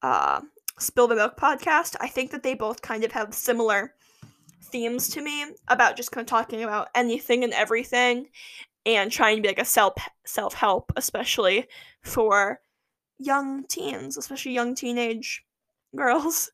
uh 0.02 0.42
Spill 0.80 1.08
the 1.08 1.16
Milk 1.16 1.38
podcast. 1.38 1.96
I 2.00 2.08
think 2.08 2.32
that 2.32 2.42
they 2.44 2.56
both 2.56 2.82
kind 2.82 3.04
of 3.04 3.12
have 3.12 3.34
similar 3.34 3.94
themes 4.64 5.10
to 5.10 5.22
me 5.22 5.46
about 5.68 5.98
just 5.98 6.12
kind 6.12 6.26
of 6.26 6.30
talking 6.30 6.64
about 6.64 6.90
anything 6.96 7.44
and 7.44 7.54
everything 7.54 8.28
and 8.86 9.12
trying 9.12 9.36
to 9.36 9.42
be 9.42 9.50
like 9.50 9.60
a 9.60 9.66
self 9.66 9.94
self 10.26 10.56
help, 10.56 10.92
especially 10.96 11.68
for 12.02 12.60
young 13.20 13.66
teens, 13.68 14.18
especially 14.18 14.54
young 14.54 14.74
teenage 14.74 15.44
girls. 15.96 16.52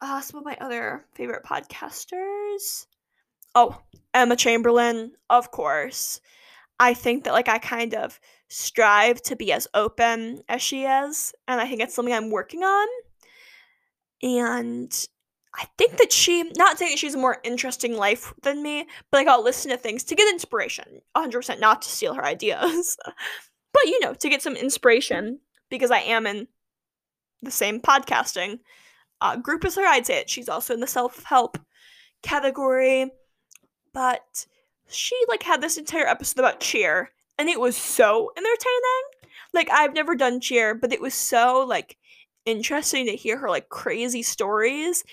Uh, 0.00 0.20
some 0.20 0.38
of 0.38 0.44
my 0.44 0.56
other 0.60 1.04
favorite 1.14 1.44
podcasters. 1.44 2.86
Oh, 3.54 3.80
Emma 4.14 4.36
Chamberlain, 4.36 5.12
of 5.30 5.50
course. 5.50 6.20
I 6.80 6.94
think 6.94 7.24
that 7.24 7.32
like 7.32 7.48
I 7.48 7.58
kind 7.58 7.94
of 7.94 8.20
strive 8.48 9.20
to 9.22 9.36
be 9.36 9.52
as 9.52 9.66
open 9.74 10.42
as 10.48 10.62
she 10.62 10.84
is, 10.84 11.34
and 11.46 11.60
I 11.60 11.66
think 11.66 11.80
it's 11.80 11.94
something 11.94 12.14
I'm 12.14 12.30
working 12.30 12.62
on. 12.62 12.88
And 14.22 15.08
I 15.54 15.66
think 15.76 15.96
that 15.96 16.12
she, 16.12 16.44
not 16.56 16.78
saying 16.78 16.92
that 16.92 16.98
she's 16.98 17.14
a 17.14 17.18
more 17.18 17.38
interesting 17.42 17.96
life 17.96 18.32
than 18.42 18.62
me, 18.62 18.86
but 19.10 19.18
like 19.18 19.28
I'll 19.28 19.42
listen 19.42 19.70
to 19.70 19.76
things 19.76 20.04
to 20.04 20.14
get 20.14 20.32
inspiration. 20.32 21.00
100% 21.16 21.58
not 21.60 21.82
to 21.82 21.88
steal 21.88 22.14
her 22.14 22.24
ideas. 22.34 22.96
but 23.72 23.84
you 23.84 23.98
know, 24.00 24.14
to 24.14 24.28
get 24.28 24.42
some 24.42 24.56
inspiration 24.56 25.40
because 25.68 25.90
I 25.90 26.00
am 26.00 26.26
in 26.26 26.46
the 27.42 27.50
same 27.50 27.80
podcasting 27.80 28.60
uh, 29.20 29.36
group 29.36 29.68
say 29.68 29.82
it. 29.84 30.30
She's 30.30 30.48
also 30.48 30.74
in 30.74 30.80
the 30.80 30.86
self 30.86 31.22
help 31.24 31.58
category. 32.22 33.10
But 33.92 34.46
she 34.88 35.16
like 35.28 35.42
had 35.42 35.60
this 35.60 35.76
entire 35.76 36.06
episode 36.06 36.40
about 36.40 36.60
cheer 36.60 37.10
and 37.38 37.48
it 37.48 37.60
was 37.60 37.76
so 37.76 38.32
entertaining. 38.36 39.02
Like 39.54 39.70
I've 39.70 39.94
never 39.94 40.14
done 40.14 40.40
cheer, 40.40 40.74
but 40.74 40.92
it 40.92 41.00
was 41.00 41.14
so 41.14 41.64
like 41.66 41.96
interesting 42.44 43.06
to 43.06 43.16
hear 43.16 43.38
her 43.38 43.48
like 43.48 43.68
crazy 43.68 44.22
stories 44.22 45.04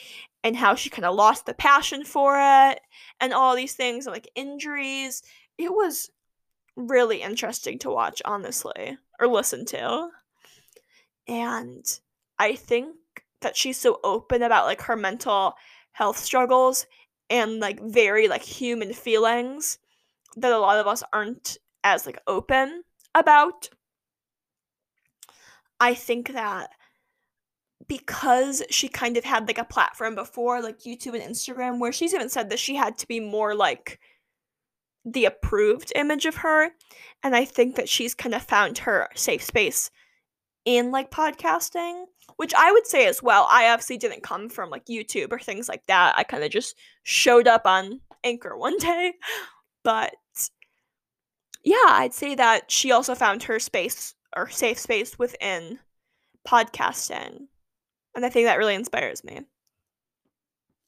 and 0.44 0.56
how 0.56 0.76
she 0.76 0.90
kind 0.90 1.06
of 1.06 1.16
lost 1.16 1.46
the 1.46 1.54
passion 1.54 2.04
for 2.04 2.36
it 2.38 2.80
and 3.20 3.34
all 3.34 3.56
these 3.56 3.74
things 3.74 4.06
and 4.06 4.14
like 4.14 4.30
injuries. 4.36 5.24
It 5.58 5.72
was 5.72 6.10
really 6.76 7.22
interesting 7.22 7.80
to 7.80 7.90
watch, 7.90 8.22
honestly, 8.26 8.98
or 9.20 9.28
listen 9.28 9.66
to. 9.66 10.10
And 11.28 11.86
I 12.38 12.56
think 12.56 12.96
that 13.46 13.56
she's 13.56 13.80
so 13.80 14.00
open 14.04 14.42
about 14.42 14.66
like 14.66 14.82
her 14.82 14.96
mental 14.96 15.54
health 15.92 16.18
struggles 16.18 16.88
and 17.30 17.60
like 17.60 17.80
very 17.80 18.28
like 18.28 18.42
human 18.42 18.92
feelings 18.92 19.78
that 20.36 20.52
a 20.52 20.58
lot 20.58 20.80
of 20.80 20.88
us 20.88 21.04
aren't 21.14 21.60
as 21.84 22.08
like 22.08 22.20
open 22.26 22.82
about. 23.14 23.70
I 25.80 25.94
think 25.94 26.34
that 26.34 26.72
because 27.88 28.64
she 28.72 28.88
kind 28.88 29.16
of 29.16 29.24
had 29.24 29.48
like 29.48 29.60
a 29.60 29.64
platform 29.64 30.16
before, 30.16 30.60
like 30.64 30.80
YouTube 30.80 31.14
and 31.14 31.22
Instagram, 31.22 31.80
where 31.80 31.94
she's 31.94 32.16
even 32.16 32.30
said 32.30 32.50
that 32.50 32.58
she 32.58 32.76
had 32.76 32.98
to 32.98 33.08
be 33.08 33.20
more 33.20 33.54
like 33.54 34.00
the 35.06 35.26
approved 35.26 35.94
image 35.96 36.26
of 36.26 36.38
her. 36.38 36.72
And 37.22 37.36
I 37.36 37.46
think 37.46 37.76
that 37.76 37.90
she's 37.90 38.16
kind 38.16 38.34
of 38.34 38.42
found 38.42 38.80
her 38.80 39.08
safe 39.14 39.44
space 39.44 39.92
in 40.66 40.90
like 40.90 41.12
podcasting, 41.12 42.06
which 42.38 42.54
I 42.54 42.72
would 42.72 42.86
say 42.86 43.08
as 43.08 43.24
well. 43.24 43.48
I 43.50 43.70
obviously 43.70 43.98
didn't 43.98 44.24
come 44.24 44.50
from 44.50 44.70
like 44.70 44.86
YouTube 44.86 45.32
or 45.32 45.40
things 45.40 45.70
like 45.70 45.86
that. 45.88 46.16
I 46.18 46.24
kind 46.24 46.44
of 46.44 46.52
just 46.52 46.76
showed 47.04 47.48
up 47.48 47.66
on 47.66 48.02
Anchor 48.24 48.58
one 48.58 48.78
day. 48.78 49.14
But 49.84 50.16
yeah, 51.64 51.76
I'd 51.88 52.14
say 52.14 52.36
that 52.36 52.72
she 52.72 52.92
also 52.92 53.16
found 53.16 53.44
her 53.44 53.60
space 53.60 54.16
or 54.36 54.50
safe 54.50 54.80
space 54.80 55.18
within 55.18 55.80
podcasting. 56.48 57.48
And 58.16 58.26
I 58.26 58.30
think 58.30 58.46
that 58.46 58.58
really 58.58 58.76
inspires 58.76 59.24
me. 59.24 59.42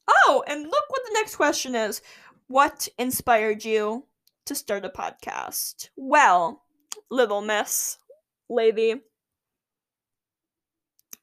Oh, 0.08 0.42
and 0.46 0.62
look 0.62 0.84
what 0.88 1.02
the 1.04 1.14
next 1.14 1.36
question 1.36 1.74
is. 1.74 2.00
What 2.46 2.88
inspired 2.98 3.64
you 3.64 4.06
to 4.46 4.54
start 4.54 4.84
a 4.84 4.88
podcast? 4.88 5.90
Well, 5.96 6.62
little 7.10 7.42
miss, 7.42 7.98
lady. 8.48 9.02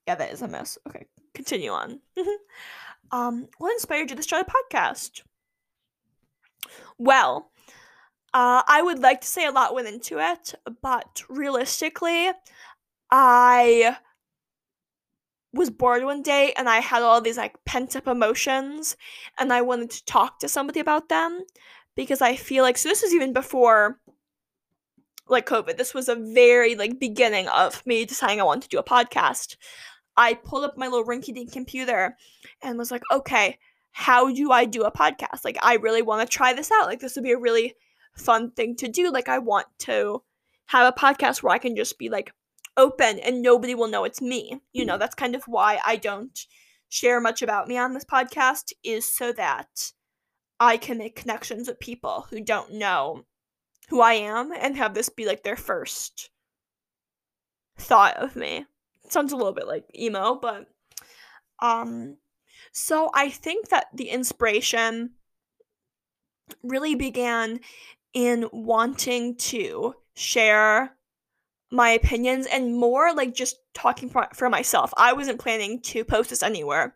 Yeah, 0.07 0.15
that 0.15 0.31
is 0.31 0.41
a 0.41 0.47
mess. 0.47 0.77
Okay, 0.87 1.05
continue 1.33 1.71
on. 1.71 1.99
um, 3.11 3.47
what 3.57 3.73
inspired 3.73 4.09
you 4.09 4.15
to 4.15 4.23
start 4.23 4.47
a 4.47 4.51
podcast? 4.51 5.21
Well, 6.97 7.51
uh, 8.33 8.63
I 8.67 8.81
would 8.81 8.99
like 8.99 9.21
to 9.21 9.27
say 9.27 9.45
a 9.45 9.51
lot 9.51 9.73
went 9.73 9.87
into 9.87 10.19
it, 10.19 10.55
but 10.81 11.23
realistically, 11.29 12.31
I 13.09 13.97
was 15.53 15.69
bored 15.69 16.03
one 16.03 16.21
day 16.21 16.53
and 16.57 16.67
I 16.67 16.79
had 16.79 17.01
all 17.01 17.21
these 17.21 17.37
like 17.37 17.63
pent 17.65 17.95
up 17.95 18.07
emotions 18.07 18.97
and 19.39 19.53
I 19.53 19.61
wanted 19.61 19.89
to 19.91 20.05
talk 20.05 20.39
to 20.39 20.49
somebody 20.49 20.81
about 20.81 21.07
them 21.07 21.43
because 21.95 22.21
I 22.21 22.35
feel 22.35 22.63
like 22.63 22.77
so 22.77 22.89
this 22.89 23.01
was 23.01 23.13
even 23.13 23.31
before 23.31 23.99
like 25.27 25.47
COVID. 25.47 25.77
This 25.77 25.93
was 25.93 26.09
a 26.09 26.15
very 26.15 26.75
like 26.75 26.99
beginning 26.99 27.47
of 27.47 27.85
me 27.85 28.05
deciding 28.05 28.41
I 28.41 28.43
wanted 28.43 28.63
to 28.63 28.69
do 28.69 28.79
a 28.79 28.83
podcast. 28.83 29.55
I 30.17 30.35
pulled 30.35 30.63
up 30.63 30.77
my 30.77 30.87
little 30.87 31.05
rinky 31.05 31.33
dink 31.33 31.51
computer 31.51 32.15
and 32.61 32.77
was 32.77 32.91
like, 32.91 33.03
okay, 33.11 33.57
how 33.91 34.33
do 34.33 34.51
I 34.51 34.65
do 34.65 34.83
a 34.83 34.91
podcast? 34.91 35.43
Like 35.43 35.57
I 35.61 35.75
really 35.75 36.01
want 36.01 36.27
to 36.29 36.37
try 36.37 36.53
this 36.53 36.71
out. 36.71 36.85
Like 36.85 36.99
this 36.99 37.15
would 37.15 37.23
be 37.23 37.31
a 37.31 37.37
really 37.37 37.75
fun 38.17 38.51
thing 38.51 38.75
to 38.77 38.87
do. 38.87 39.11
Like 39.11 39.29
I 39.29 39.39
want 39.39 39.67
to 39.79 40.23
have 40.67 40.91
a 40.91 40.97
podcast 40.97 41.43
where 41.43 41.53
I 41.53 41.59
can 41.59 41.75
just 41.75 41.97
be 41.97 42.09
like 42.09 42.33
open 42.77 43.19
and 43.19 43.41
nobody 43.41 43.75
will 43.75 43.87
know 43.87 44.03
it's 44.03 44.21
me. 44.21 44.59
You 44.73 44.85
know, 44.85 44.97
that's 44.97 45.15
kind 45.15 45.35
of 45.35 45.43
why 45.45 45.79
I 45.85 45.95
don't 45.95 46.37
share 46.89 47.19
much 47.19 47.41
about 47.41 47.67
me 47.67 47.77
on 47.77 47.93
this 47.93 48.05
podcast 48.05 48.73
is 48.83 49.11
so 49.11 49.31
that 49.33 49.91
I 50.59 50.77
can 50.77 50.97
make 50.97 51.15
connections 51.15 51.67
with 51.67 51.79
people 51.79 52.27
who 52.29 52.41
don't 52.41 52.73
know 52.73 53.25
who 53.89 54.01
I 54.01 54.13
am 54.13 54.51
and 54.51 54.77
have 54.77 54.93
this 54.93 55.09
be 55.09 55.25
like 55.25 55.43
their 55.43 55.57
first 55.57 56.29
thought 57.77 58.17
of 58.17 58.35
me. 58.35 58.65
Sounds 59.09 59.31
a 59.31 59.37
little 59.37 59.53
bit 59.53 59.67
like 59.67 59.85
emo, 59.97 60.35
but 60.35 60.67
um 61.61 62.17
so 62.71 63.09
I 63.13 63.29
think 63.29 63.69
that 63.69 63.87
the 63.93 64.09
inspiration 64.09 65.11
really 66.63 66.95
began 66.95 67.59
in 68.13 68.49
wanting 68.51 69.35
to 69.35 69.93
share 70.13 70.95
my 71.71 71.89
opinions 71.89 72.47
and 72.47 72.77
more 72.77 73.13
like 73.13 73.33
just 73.33 73.57
talking 73.73 74.09
for, 74.09 74.27
for 74.33 74.49
myself. 74.49 74.93
I 74.97 75.13
wasn't 75.13 75.39
planning 75.39 75.81
to 75.81 76.03
post 76.03 76.29
this 76.29 76.43
anywhere. 76.43 76.95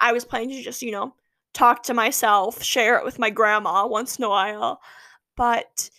I 0.00 0.12
was 0.12 0.24
planning 0.24 0.50
to 0.50 0.62
just, 0.62 0.82
you 0.82 0.90
know, 0.90 1.14
talk 1.52 1.82
to 1.84 1.94
myself, 1.94 2.62
share 2.62 2.98
it 2.98 3.04
with 3.04 3.18
my 3.18 3.30
grandma 3.30 3.86
once 3.86 4.18
in 4.18 4.24
a 4.24 4.28
while. 4.28 4.80
But 5.36 5.90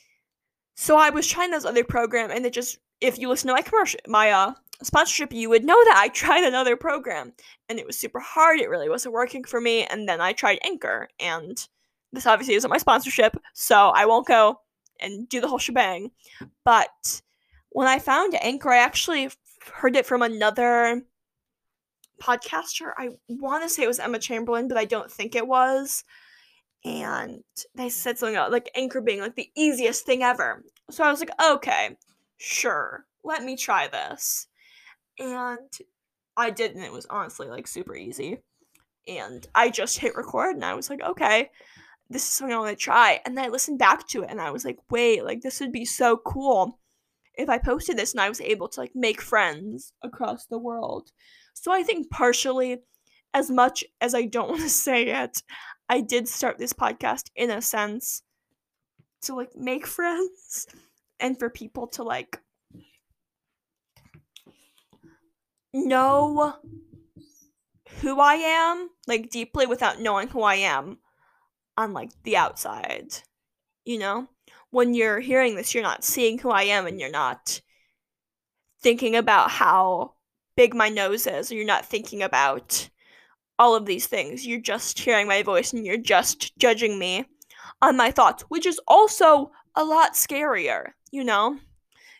so 0.75 0.97
I 0.97 1.09
was 1.09 1.27
trying 1.27 1.51
this 1.51 1.65
other 1.65 1.83
program 1.83 2.31
and 2.31 2.45
it 2.45 2.53
just 2.53 2.79
if 2.99 3.17
you 3.17 3.29
listen 3.29 3.47
to 3.47 3.53
my 3.53 3.61
commercial 3.61 3.99
my 4.07 4.31
uh 4.31 4.53
sponsorship, 4.83 5.33
you 5.33 5.49
would 5.49 5.63
know 5.63 5.83
that 5.85 5.97
I 5.97 6.09
tried 6.09 6.43
another 6.43 6.75
program 6.75 7.33
and 7.69 7.79
it 7.79 7.85
was 7.87 7.97
super 7.97 8.19
hard. 8.19 8.59
It 8.59 8.69
really 8.69 8.89
wasn't 8.89 9.13
working 9.13 9.43
for 9.43 9.61
me. 9.61 9.85
And 9.85 10.07
then 10.07 10.21
I 10.21 10.33
tried 10.33 10.59
Anchor 10.63 11.09
and 11.19 11.67
this 12.13 12.27
obviously 12.27 12.55
isn't 12.55 12.69
my 12.69 12.77
sponsorship, 12.77 13.37
so 13.53 13.89
I 13.89 14.05
won't 14.05 14.27
go 14.27 14.59
and 14.99 15.27
do 15.29 15.39
the 15.39 15.47
whole 15.47 15.59
shebang. 15.59 16.11
But 16.65 17.21
when 17.69 17.87
I 17.87 17.99
found 17.99 18.35
Anchor, 18.41 18.69
I 18.69 18.79
actually 18.79 19.29
heard 19.73 19.95
it 19.95 20.05
from 20.05 20.21
another 20.21 21.03
podcaster. 22.21 22.91
I 22.97 23.09
want 23.29 23.63
to 23.63 23.69
say 23.69 23.83
it 23.83 23.87
was 23.87 23.99
Emma 23.99 24.19
Chamberlain, 24.19 24.67
but 24.67 24.77
I 24.77 24.85
don't 24.85 25.11
think 25.11 25.35
it 25.35 25.47
was. 25.47 26.03
And 26.83 27.43
they 27.75 27.89
said 27.89 28.17
something 28.17 28.35
about 28.35 28.51
like 28.51 28.69
Anchor 28.75 29.01
being 29.01 29.21
like 29.21 29.35
the 29.35 29.51
easiest 29.55 30.05
thing 30.05 30.23
ever. 30.23 30.63
So 30.89 31.03
I 31.03 31.11
was 31.11 31.19
like, 31.19 31.31
okay, 31.41 31.97
sure, 32.37 33.05
let 33.23 33.43
me 33.43 33.55
try 33.55 33.87
this. 33.87 34.47
And 35.21 35.59
I 36.37 36.49
did, 36.49 36.75
and 36.75 36.83
it 36.83 36.91
was 36.91 37.05
honestly 37.09 37.47
like 37.47 37.67
super 37.67 37.95
easy. 37.95 38.39
And 39.07 39.45
I 39.55 39.69
just 39.69 39.99
hit 39.99 40.15
record, 40.15 40.55
and 40.55 40.65
I 40.65 40.75
was 40.75 40.89
like, 40.89 41.01
okay, 41.01 41.49
this 42.11 42.23
is 42.23 42.29
something 42.29 42.53
I 42.53 42.59
want 42.59 42.77
to 42.77 42.83
try. 42.83 43.19
And 43.25 43.37
then 43.37 43.45
I 43.45 43.49
listened 43.49 43.79
back 43.79 44.07
to 44.09 44.23
it 44.23 44.29
and 44.29 44.41
I 44.41 44.51
was 44.51 44.65
like, 44.65 44.77
wait, 44.89 45.23
like 45.23 45.41
this 45.41 45.59
would 45.59 45.71
be 45.71 45.85
so 45.85 46.17
cool 46.17 46.79
if 47.35 47.49
I 47.49 47.57
posted 47.57 47.97
this 47.97 48.11
and 48.11 48.21
I 48.21 48.29
was 48.29 48.41
able 48.41 48.67
to 48.69 48.79
like 48.79 48.91
make 48.93 49.21
friends 49.21 49.93
across 50.03 50.45
the 50.45 50.59
world. 50.59 51.11
So 51.53 51.71
I 51.71 51.83
think 51.83 52.09
partially, 52.09 52.79
as 53.33 53.49
much 53.49 53.83
as 54.01 54.13
I 54.13 54.25
don't 54.25 54.49
want 54.51 54.61
to 54.61 54.69
say 54.69 55.07
it, 55.07 55.41
I 55.89 56.01
did 56.01 56.27
start 56.27 56.57
this 56.57 56.73
podcast 56.73 57.29
in 57.35 57.49
a 57.49 57.61
sense 57.61 58.23
to 59.23 59.35
like 59.35 59.55
make 59.55 59.87
friends 59.97 60.67
and 61.19 61.39
for 61.39 61.49
people 61.49 61.87
to 61.87 62.03
like 62.03 62.39
know 65.73 66.55
who 68.01 68.19
I 68.19 68.35
am, 68.35 68.89
like 69.07 69.29
deeply 69.29 69.65
without 69.65 69.99
knowing 69.99 70.27
who 70.27 70.41
I 70.41 70.55
am 70.55 70.99
on 71.77 71.93
like 71.93 72.11
the 72.23 72.37
outside. 72.37 73.13
You 73.85 73.99
know? 73.99 74.27
When 74.69 74.93
you're 74.93 75.19
hearing 75.19 75.55
this, 75.55 75.73
you're 75.73 75.83
not 75.83 76.03
seeing 76.03 76.37
who 76.37 76.49
I 76.49 76.63
am 76.63 76.87
and 76.87 76.99
you're 76.99 77.11
not 77.11 77.61
thinking 78.81 79.15
about 79.15 79.51
how 79.51 80.13
big 80.55 80.73
my 80.73 80.89
nose 80.89 81.27
is, 81.27 81.51
or 81.51 81.55
you're 81.55 81.65
not 81.65 81.85
thinking 81.85 82.23
about 82.23 82.89
all 83.59 83.75
of 83.75 83.85
these 83.85 84.07
things. 84.07 84.47
You're 84.47 84.61
just 84.61 84.97
hearing 84.97 85.27
my 85.27 85.43
voice 85.43 85.73
and 85.73 85.85
you're 85.85 85.97
just 85.97 86.57
judging 86.57 86.97
me 86.97 87.25
on 87.81 87.97
my 87.97 88.11
thoughts, 88.11 88.43
which 88.43 88.65
is 88.65 88.79
also 88.87 89.51
a 89.75 89.83
lot 89.83 90.13
scarier, 90.13 90.91
you 91.11 91.23
know? 91.23 91.57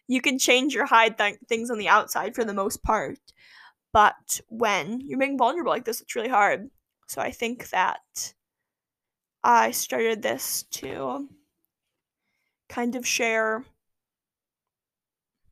You 0.08 0.22
can 0.22 0.38
change 0.38 0.74
your 0.74 0.86
hide 0.86 1.18
th- 1.18 1.40
things 1.48 1.72
on 1.72 1.78
the 1.78 1.88
outside 1.88 2.36
for 2.36 2.44
the 2.44 2.54
most 2.54 2.84
part, 2.84 3.18
but 3.94 4.40
when 4.48 5.02
you're 5.02 5.20
being 5.20 5.38
vulnerable 5.38 5.72
like 5.72 5.86
this, 5.86 6.02
it's 6.02 6.16
really 6.16 6.30
hard. 6.30 6.70
So 7.08 7.22
I 7.22 7.32
think 7.32 7.70
that 7.70 8.34
I 9.44 9.72
started 9.72 10.22
this 10.22 10.64
to 10.72 11.28
kind 12.70 12.96
of 12.96 13.06
share 13.06 13.66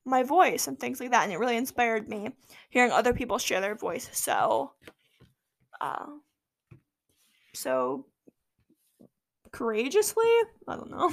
my 0.06 0.24
voice 0.24 0.68
and 0.68 0.80
things 0.80 1.00
like 1.00 1.12
that 1.12 1.24
and 1.24 1.32
it 1.34 1.38
really 1.38 1.58
inspired 1.58 2.08
me 2.08 2.32
hearing 2.70 2.92
other 2.92 3.14
people 3.14 3.38
share 3.38 3.62
their 3.62 3.76
voice. 3.76 4.10
So 4.14 4.72
uh 5.82 6.06
so 7.54 8.06
courageously 9.52 10.32
i 10.68 10.76
don't 10.76 10.92
know. 10.92 11.12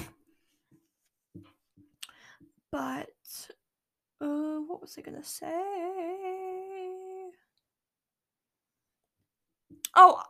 But 2.71 3.09
uh 4.21 4.59
what 4.67 4.81
was 4.81 4.97
i 4.99 5.03
gonna 5.03 5.25
say 5.25 6.66
oh 9.97 10.23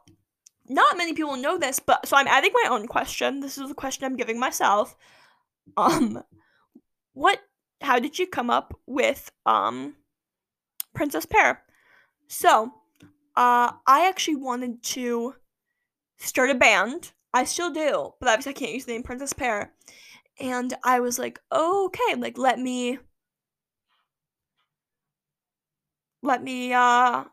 not 0.69 0.97
many 0.97 1.13
people 1.13 1.37
know 1.37 1.59
this, 1.59 1.79
but 1.79 2.07
so 2.07 2.17
I'm 2.17 2.27
adding 2.27 2.51
my 2.53 2.71
own 2.71 2.87
question. 2.87 3.41
This 3.41 3.59
is 3.59 3.69
the 3.69 3.75
question 3.75 4.05
I'm 4.05 4.17
giving 4.17 4.39
myself. 4.39 4.97
Um, 5.77 6.23
what? 7.13 7.41
How 7.83 7.99
did 7.99 8.19
you 8.19 8.27
come 8.27 8.51
up 8.51 8.79
with 8.87 9.31
um, 9.45 9.95
Princess 10.95 11.27
Pear? 11.27 11.63
So, 12.27 12.73
uh, 13.37 13.73
I 13.87 14.09
actually 14.09 14.37
wanted 14.37 14.83
to 14.83 15.35
start 16.19 16.51
a 16.51 16.55
band. 16.55 17.13
I 17.35 17.45
still 17.45 17.71
do, 17.71 18.15
but 18.19 18.29
obviously 18.29 18.51
I 18.51 18.55
can't 18.55 18.73
use 18.73 18.87
the 18.87 18.93
name 18.93 19.03
Princess 19.03 19.33
Pear. 19.33 19.73
And 20.41 20.75
I 20.85 21.01
was 21.01 21.19
like, 21.19 21.39
okay, 21.53 22.15
like 22.17 22.39
let 22.39 22.59
me 22.59 22.99
let 26.23 26.43
me 26.43 26.73
uh 26.73 27.25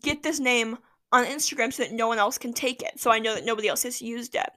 get 0.00 0.22
this 0.22 0.38
name 0.38 0.78
on 1.12 1.24
Instagram 1.24 1.72
so 1.72 1.82
that 1.82 1.92
no 1.92 2.08
one 2.08 2.18
else 2.18 2.38
can 2.38 2.52
take 2.52 2.82
it. 2.82 2.98
So 3.00 3.10
I 3.10 3.18
know 3.18 3.34
that 3.34 3.44
nobody 3.44 3.68
else 3.68 3.82
has 3.84 4.02
used 4.02 4.34
it. 4.34 4.50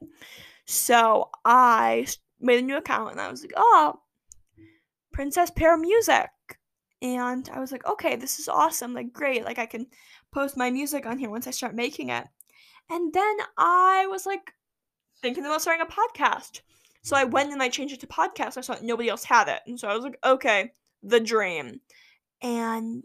So 0.65 1.29
I 1.45 2.07
made 2.39 2.59
a 2.59 2.65
new 2.65 2.77
account 2.77 3.11
and 3.11 3.21
I 3.21 3.29
was 3.29 3.41
like, 3.41 3.53
oh, 3.55 3.99
Princess 5.13 5.51
Pear 5.51 5.77
Music. 5.77 6.29
And 7.01 7.49
I 7.51 7.59
was 7.59 7.71
like, 7.71 7.85
okay, 7.85 8.15
this 8.15 8.39
is 8.39 8.47
awesome. 8.47 8.93
Like, 8.93 9.11
great. 9.11 9.43
Like, 9.43 9.57
I 9.57 9.65
can 9.65 9.87
post 10.31 10.55
my 10.55 10.69
music 10.69 11.05
on 11.05 11.17
here 11.17 11.31
once 11.31 11.47
I 11.47 11.51
start 11.51 11.73
making 11.73 12.09
it. 12.09 12.27
And 12.89 13.11
then 13.11 13.37
I 13.57 14.05
was 14.07 14.25
like, 14.25 14.53
thinking 15.21 15.45
about 15.45 15.61
starting 15.61 15.85
a 15.85 15.91
podcast. 15.91 16.61
So 17.03 17.15
I 17.15 17.23
went 17.23 17.51
and 17.51 17.61
I 17.61 17.69
changed 17.69 17.93
it 17.93 17.99
to 18.01 18.07
podcast. 18.07 18.57
I 18.57 18.61
saw 18.61 18.75
nobody 18.81 19.09
else 19.09 19.23
had 19.23 19.47
it. 19.47 19.61
And 19.65 19.79
so 19.79 19.87
I 19.87 19.95
was 19.95 20.03
like, 20.03 20.17
okay, 20.23 20.71
the 21.01 21.19
dream. 21.19 21.81
And 22.41 23.03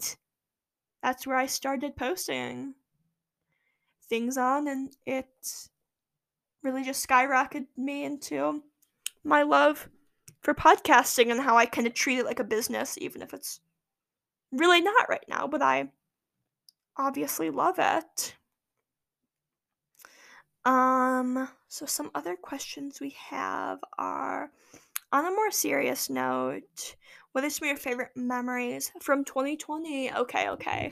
that's 1.03 1.27
where 1.27 1.37
I 1.37 1.47
started 1.47 1.97
posting 1.97 2.75
things 4.09 4.37
on, 4.37 4.69
and 4.69 4.97
it 5.05 5.69
really 6.63 6.85
just 6.85 7.07
skyrocketed 7.07 7.67
me 7.77 8.05
into 8.05 8.63
my 9.25 9.43
love 9.43 9.89
for 10.41 10.55
podcasting 10.55 11.31
and 11.31 11.41
how 11.41 11.57
I 11.57 11.67
kind 11.67 11.87
of 11.87 11.95
treat 11.95 12.19
it 12.19 12.25
like 12.25 12.41
a 12.41 12.45
business, 12.45 12.97
even 12.99 13.23
if 13.23 13.35
it's 13.35 13.61
really 14.53 14.81
not 14.81 15.09
right 15.09 15.25
now, 15.29 15.47
but 15.47 15.63
I 15.63 15.91
obviously 16.97 17.51
love 17.51 17.77
it. 17.79 18.35
Um, 20.65 21.49
so 21.69 21.87
some 21.87 22.11
other 22.15 22.37
questions 22.37 23.01
we 23.01 23.17
have 23.29 23.79
are 23.99 24.51
on 25.13 25.27
a 25.27 25.31
more 25.31 25.51
serious 25.51 26.11
note, 26.11 26.97
what 27.37 27.45
are 27.45 27.51
some 27.51 27.67
of 27.67 27.69
your 27.69 27.77
favorite 27.77 28.13
memories 28.17 28.91
from 28.99 29.23
2020? 29.23 30.11
Okay, 30.11 30.49
okay. 30.49 30.91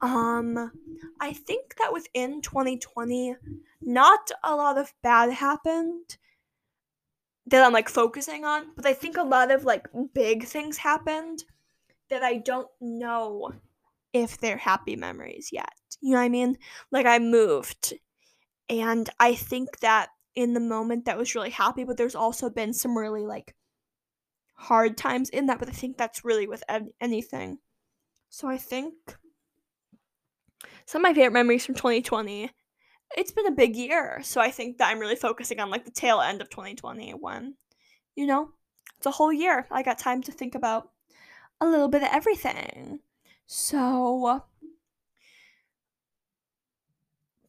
Um, 0.00 0.72
I 1.20 1.34
think 1.34 1.76
that 1.76 1.92
within 1.92 2.40
2020, 2.40 3.36
not 3.82 4.30
a 4.42 4.56
lot 4.56 4.78
of 4.78 4.94
bad 5.02 5.34
happened 5.34 6.16
that 7.48 7.62
I'm 7.62 7.74
like 7.74 7.90
focusing 7.90 8.46
on, 8.46 8.68
but 8.74 8.86
I 8.86 8.94
think 8.94 9.18
a 9.18 9.22
lot 9.22 9.50
of 9.50 9.66
like 9.66 9.86
big 10.14 10.46
things 10.46 10.78
happened 10.78 11.44
that 12.08 12.22
I 12.22 12.38
don't 12.38 12.68
know 12.80 13.52
if 14.14 14.38
they're 14.38 14.56
happy 14.56 14.96
memories 14.96 15.50
yet. 15.52 15.74
You 16.00 16.12
know 16.12 16.20
what 16.20 16.24
I 16.24 16.30
mean? 16.30 16.56
Like 16.90 17.04
I 17.04 17.18
moved 17.18 17.92
and 18.70 19.10
I 19.20 19.34
think 19.34 19.80
that 19.80 20.08
in 20.34 20.54
the 20.54 20.60
moment 20.60 21.04
that 21.04 21.18
was 21.18 21.34
really 21.34 21.50
happy, 21.50 21.84
but 21.84 21.98
there's 21.98 22.14
also 22.14 22.48
been 22.48 22.72
some 22.72 22.96
really 22.96 23.26
like 23.26 23.54
hard 24.56 24.96
times 24.96 25.28
in 25.30 25.46
that, 25.46 25.58
but 25.58 25.68
I 25.68 25.72
think 25.72 25.96
that's 25.96 26.24
really 26.24 26.46
with 26.46 26.64
anything. 27.00 27.58
So 28.28 28.48
I 28.48 28.58
think 28.58 28.94
some 30.86 31.00
of 31.00 31.08
my 31.10 31.14
favorite 31.14 31.32
memories 31.32 31.64
from 31.64 31.74
2020. 31.74 32.50
It's 33.16 33.30
been 33.30 33.46
a 33.46 33.52
big 33.52 33.76
year, 33.76 34.20
so 34.22 34.40
I 34.40 34.50
think 34.50 34.78
that 34.78 34.88
I'm 34.88 34.98
really 34.98 35.14
focusing 35.16 35.60
on 35.60 35.70
like 35.70 35.84
the 35.84 35.92
tail 35.92 36.20
end 36.20 36.40
of 36.40 36.50
2021. 36.50 37.54
you 38.16 38.26
know, 38.26 38.50
it's 38.96 39.06
a 39.06 39.10
whole 39.10 39.32
year. 39.32 39.66
I 39.70 39.82
got 39.82 39.98
time 39.98 40.22
to 40.22 40.32
think 40.32 40.54
about 40.54 40.90
a 41.60 41.66
little 41.66 41.88
bit 41.88 42.02
of 42.02 42.08
everything. 42.10 43.00
So, 43.46 44.42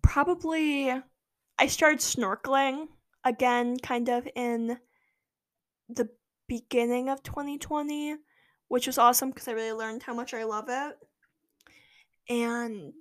probably 0.02 0.94
I 1.58 1.68
started 1.68 2.00
snorkeling 2.00 2.88
again, 3.24 3.78
kind 3.78 4.10
of 4.10 4.28
in 4.36 4.78
the 5.90 6.10
beginning 6.48 7.10
of 7.10 7.24
2020, 7.24 8.16
which 8.68 8.88
was 8.88 8.98
awesome 8.98 9.30
because 9.30 9.48
I 9.48 9.54
really 9.54 9.74
learned 9.74 10.04
how 10.04 10.14
much 10.14 10.34
I 10.34 10.44
love 10.44 10.66
it. 10.70 10.98
And 12.30 12.94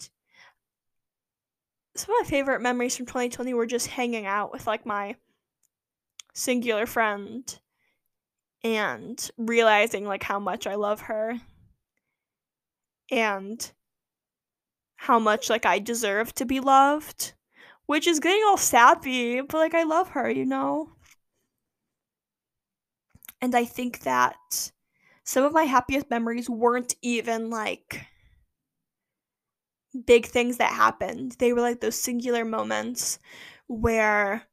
some 1.96 2.14
of 2.14 2.22
my 2.22 2.28
favorite 2.28 2.60
memories 2.60 2.96
from 2.96 3.06
2020 3.06 3.54
were 3.54 3.66
just 3.66 3.88
hanging 3.88 4.26
out 4.26 4.52
with 4.52 4.66
like 4.66 4.84
my 4.86 5.16
singular 6.34 6.86
friend 6.86 7.58
and 8.62 9.30
realizing 9.38 10.04
like 10.04 10.22
how 10.22 10.38
much 10.38 10.66
I 10.66 10.74
love 10.74 11.02
her 11.02 11.40
and 13.10 13.72
how 14.96 15.18
much 15.18 15.48
like 15.48 15.64
I 15.64 15.78
deserve 15.78 16.34
to 16.34 16.44
be 16.44 16.60
loved, 16.60 17.32
which 17.86 18.06
is 18.06 18.20
getting 18.20 18.42
all 18.46 18.56
sappy, 18.56 19.40
but 19.40 19.54
like 19.54 19.74
I 19.74 19.84
love 19.84 20.10
her, 20.10 20.28
you 20.28 20.44
know? 20.44 20.95
And 23.46 23.54
I 23.54 23.64
think 23.64 24.00
that 24.00 24.72
some 25.22 25.44
of 25.44 25.52
my 25.52 25.62
happiest 25.62 26.10
memories 26.10 26.50
weren't 26.50 26.96
even 27.00 27.48
like 27.48 28.04
big 30.04 30.26
things 30.26 30.56
that 30.56 30.72
happened. 30.72 31.36
They 31.38 31.52
were 31.52 31.60
like 31.60 31.80
those 31.80 31.94
singular 31.94 32.44
moments 32.44 33.20
where 33.68 34.48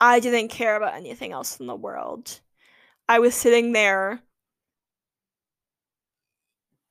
I 0.00 0.20
didn't 0.20 0.50
care 0.50 0.76
about 0.76 0.94
anything 0.94 1.32
else 1.32 1.58
in 1.58 1.66
the 1.66 1.74
world. 1.74 2.38
I 3.08 3.18
was 3.18 3.34
sitting 3.34 3.72
there 3.72 4.22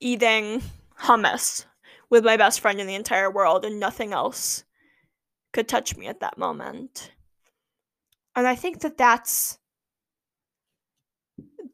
eating 0.01 0.63
hummus 1.03 1.63
with 2.09 2.25
my 2.25 2.35
best 2.35 2.59
friend 2.59 2.81
in 2.81 2.87
the 2.87 2.95
entire 2.95 3.31
world, 3.31 3.63
and 3.63 3.79
nothing 3.79 4.11
else 4.11 4.65
could 5.53 5.69
touch 5.69 5.95
me 5.95 6.07
at 6.07 6.19
that 6.19 6.37
moment. 6.37 7.13
And 8.35 8.47
I 8.47 8.55
think 8.55 8.81
that 8.81 8.97
that's 8.97 9.57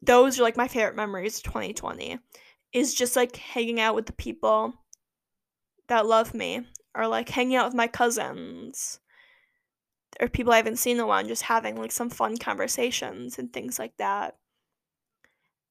those 0.00 0.38
are 0.38 0.42
like 0.42 0.56
my 0.56 0.68
favorite 0.68 0.96
memories 0.96 1.38
of 1.38 1.44
2020 1.44 2.18
is 2.72 2.94
just 2.94 3.14
like 3.16 3.36
hanging 3.36 3.80
out 3.80 3.94
with 3.94 4.06
the 4.06 4.12
people 4.12 4.74
that 5.88 6.06
love 6.06 6.34
me 6.34 6.66
or 6.94 7.06
like 7.06 7.28
hanging 7.28 7.56
out 7.56 7.66
with 7.66 7.74
my 7.74 7.86
cousins 7.86 9.00
or 10.20 10.28
people 10.28 10.52
I 10.52 10.56
haven't 10.56 10.78
seen 10.78 10.96
in 10.96 11.02
a 11.02 11.06
while 11.06 11.20
and 11.20 11.28
just 11.28 11.42
having 11.42 11.76
like 11.76 11.92
some 11.92 12.10
fun 12.10 12.36
conversations 12.36 13.38
and 13.38 13.52
things 13.52 13.78
like 13.78 13.96
that. 13.98 14.36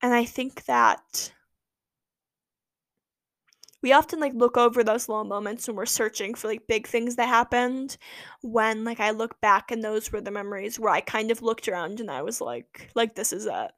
And 0.02 0.14
I 0.14 0.26
think 0.26 0.66
that 0.66 1.32
we 3.82 3.94
often 3.94 4.20
like 4.20 4.34
look 4.34 4.58
over 4.58 4.84
those 4.84 5.10
little 5.10 5.24
moments 5.24 5.68
when 5.68 5.76
we're 5.76 5.86
searching 5.86 6.36
for 6.36 6.48
like 6.48 6.68
big 6.68 6.88
things 6.88 7.16
that 7.16 7.28
happened 7.28 7.98
when 8.42 8.84
like 8.84 9.00
I 9.00 9.12
look 9.12 9.40
back 9.42 9.72
and 9.72 9.84
those 9.84 10.12
were 10.12 10.22
the 10.22 10.32
memories 10.32 10.80
where 10.80 10.94
I 10.94 11.02
kind 11.02 11.32
of 11.32 11.42
looked 11.42 11.68
around 11.68 12.00
and 12.00 12.12
I 12.12 12.22
was 12.22 12.42
like 12.42 12.92
like 12.96 13.16
this 13.16 13.34
is 13.34 13.46
it. 13.46 13.72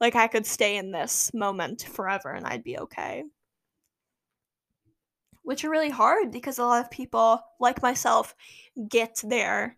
Like 0.00 0.16
I 0.16 0.26
could 0.26 0.46
stay 0.46 0.76
in 0.76 0.90
this 0.90 1.32
moment 1.32 1.82
forever 1.82 2.30
and 2.30 2.46
I'd 2.46 2.64
be 2.64 2.78
okay. 2.78 3.24
Which 5.42 5.64
are 5.64 5.70
really 5.70 5.90
hard 5.90 6.32
because 6.32 6.58
a 6.58 6.64
lot 6.64 6.84
of 6.84 6.90
people 6.90 7.40
like 7.60 7.82
myself 7.82 8.34
get 8.88 9.20
there 9.22 9.76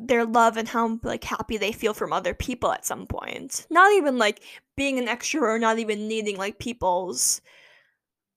their 0.00 0.24
love 0.24 0.56
and 0.56 0.68
how 0.68 0.98
like 1.02 1.24
happy 1.24 1.56
they 1.56 1.72
feel 1.72 1.94
from 1.94 2.12
other 2.12 2.34
people 2.34 2.72
at 2.72 2.86
some 2.86 3.06
point. 3.06 3.66
Not 3.70 3.92
even 3.92 4.18
like 4.18 4.42
being 4.76 4.98
an 4.98 5.06
extrovert, 5.06 5.42
or 5.42 5.58
not 5.58 5.78
even 5.78 6.08
needing 6.08 6.36
like 6.36 6.58
people's 6.58 7.40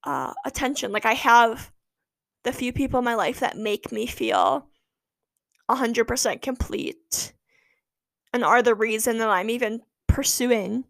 uh, 0.04 0.34
attention. 0.46 0.92
Like 0.92 1.06
I 1.06 1.14
have 1.14 1.72
the 2.44 2.52
few 2.52 2.74
people 2.74 3.00
in 3.00 3.06
my 3.06 3.16
life 3.16 3.40
that 3.40 3.58
make 3.58 3.92
me 3.92 4.06
feel 4.06 4.68
100% 5.70 6.42
complete 6.42 7.34
and 8.34 8.44
are 8.44 8.62
the 8.62 8.76
reason 8.76 9.20
that 9.20 9.30
I'm 9.30 9.50
even 9.50 9.82
pursuing 10.08 10.86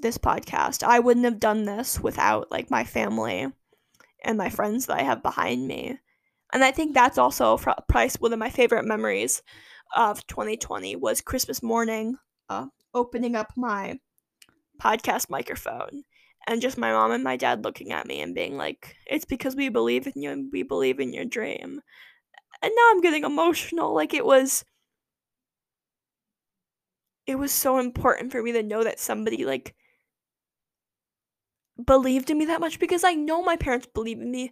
this 0.00 0.16
podcast. 0.16 0.82
I 0.82 1.00
wouldn't 1.00 1.24
have 1.24 1.40
done 1.40 1.64
this 1.64 2.00
without 2.00 2.50
like 2.50 2.70
my 2.70 2.84
family 2.84 3.48
and 4.24 4.38
my 4.38 4.48
friends 4.48 4.86
that 4.86 4.98
I 4.98 5.02
have 5.02 5.22
behind 5.22 5.66
me. 5.66 5.98
And 6.52 6.64
I 6.64 6.70
think 6.70 6.94
that's 6.94 7.18
also 7.18 7.56
probably 7.58 8.10
one 8.18 8.32
of 8.32 8.38
my 8.38 8.50
favorite 8.50 8.84
memories 8.84 9.42
of 9.96 10.26
2020 10.26 10.96
was 10.96 11.20
Christmas 11.20 11.62
morning, 11.62 12.16
uh, 12.48 12.66
opening 12.94 13.36
up 13.36 13.52
my 13.56 13.98
podcast 14.82 15.30
microphone 15.30 16.04
and 16.46 16.62
just 16.62 16.78
my 16.78 16.92
mom 16.92 17.12
and 17.12 17.24
my 17.24 17.36
dad 17.36 17.64
looking 17.64 17.92
at 17.92 18.06
me 18.06 18.20
and 18.20 18.34
being 18.34 18.56
like, 18.56 18.96
"It's 19.06 19.24
because 19.24 19.56
we 19.56 19.68
believe 19.68 20.06
in 20.06 20.14
you 20.16 20.30
and 20.30 20.50
we 20.52 20.62
believe 20.62 21.00
in 21.00 21.12
your 21.12 21.24
dream." 21.26 21.82
And 22.62 22.72
now 22.76 22.90
I'm 22.90 23.00
getting 23.00 23.24
emotional. 23.24 23.94
Like 23.94 24.14
it 24.14 24.24
was 24.24 24.64
it 27.26 27.36
was 27.36 27.52
so 27.52 27.78
important 27.78 28.32
for 28.32 28.42
me 28.42 28.52
to 28.52 28.62
know 28.62 28.82
that 28.82 28.98
somebody 28.98 29.44
like 29.44 29.74
believed 31.84 32.30
in 32.30 32.38
me 32.38 32.44
that 32.46 32.60
much 32.60 32.78
because 32.78 33.04
I 33.04 33.14
know 33.14 33.42
my 33.42 33.56
parents 33.56 33.86
believe 33.94 34.20
in 34.20 34.30
me, 34.30 34.50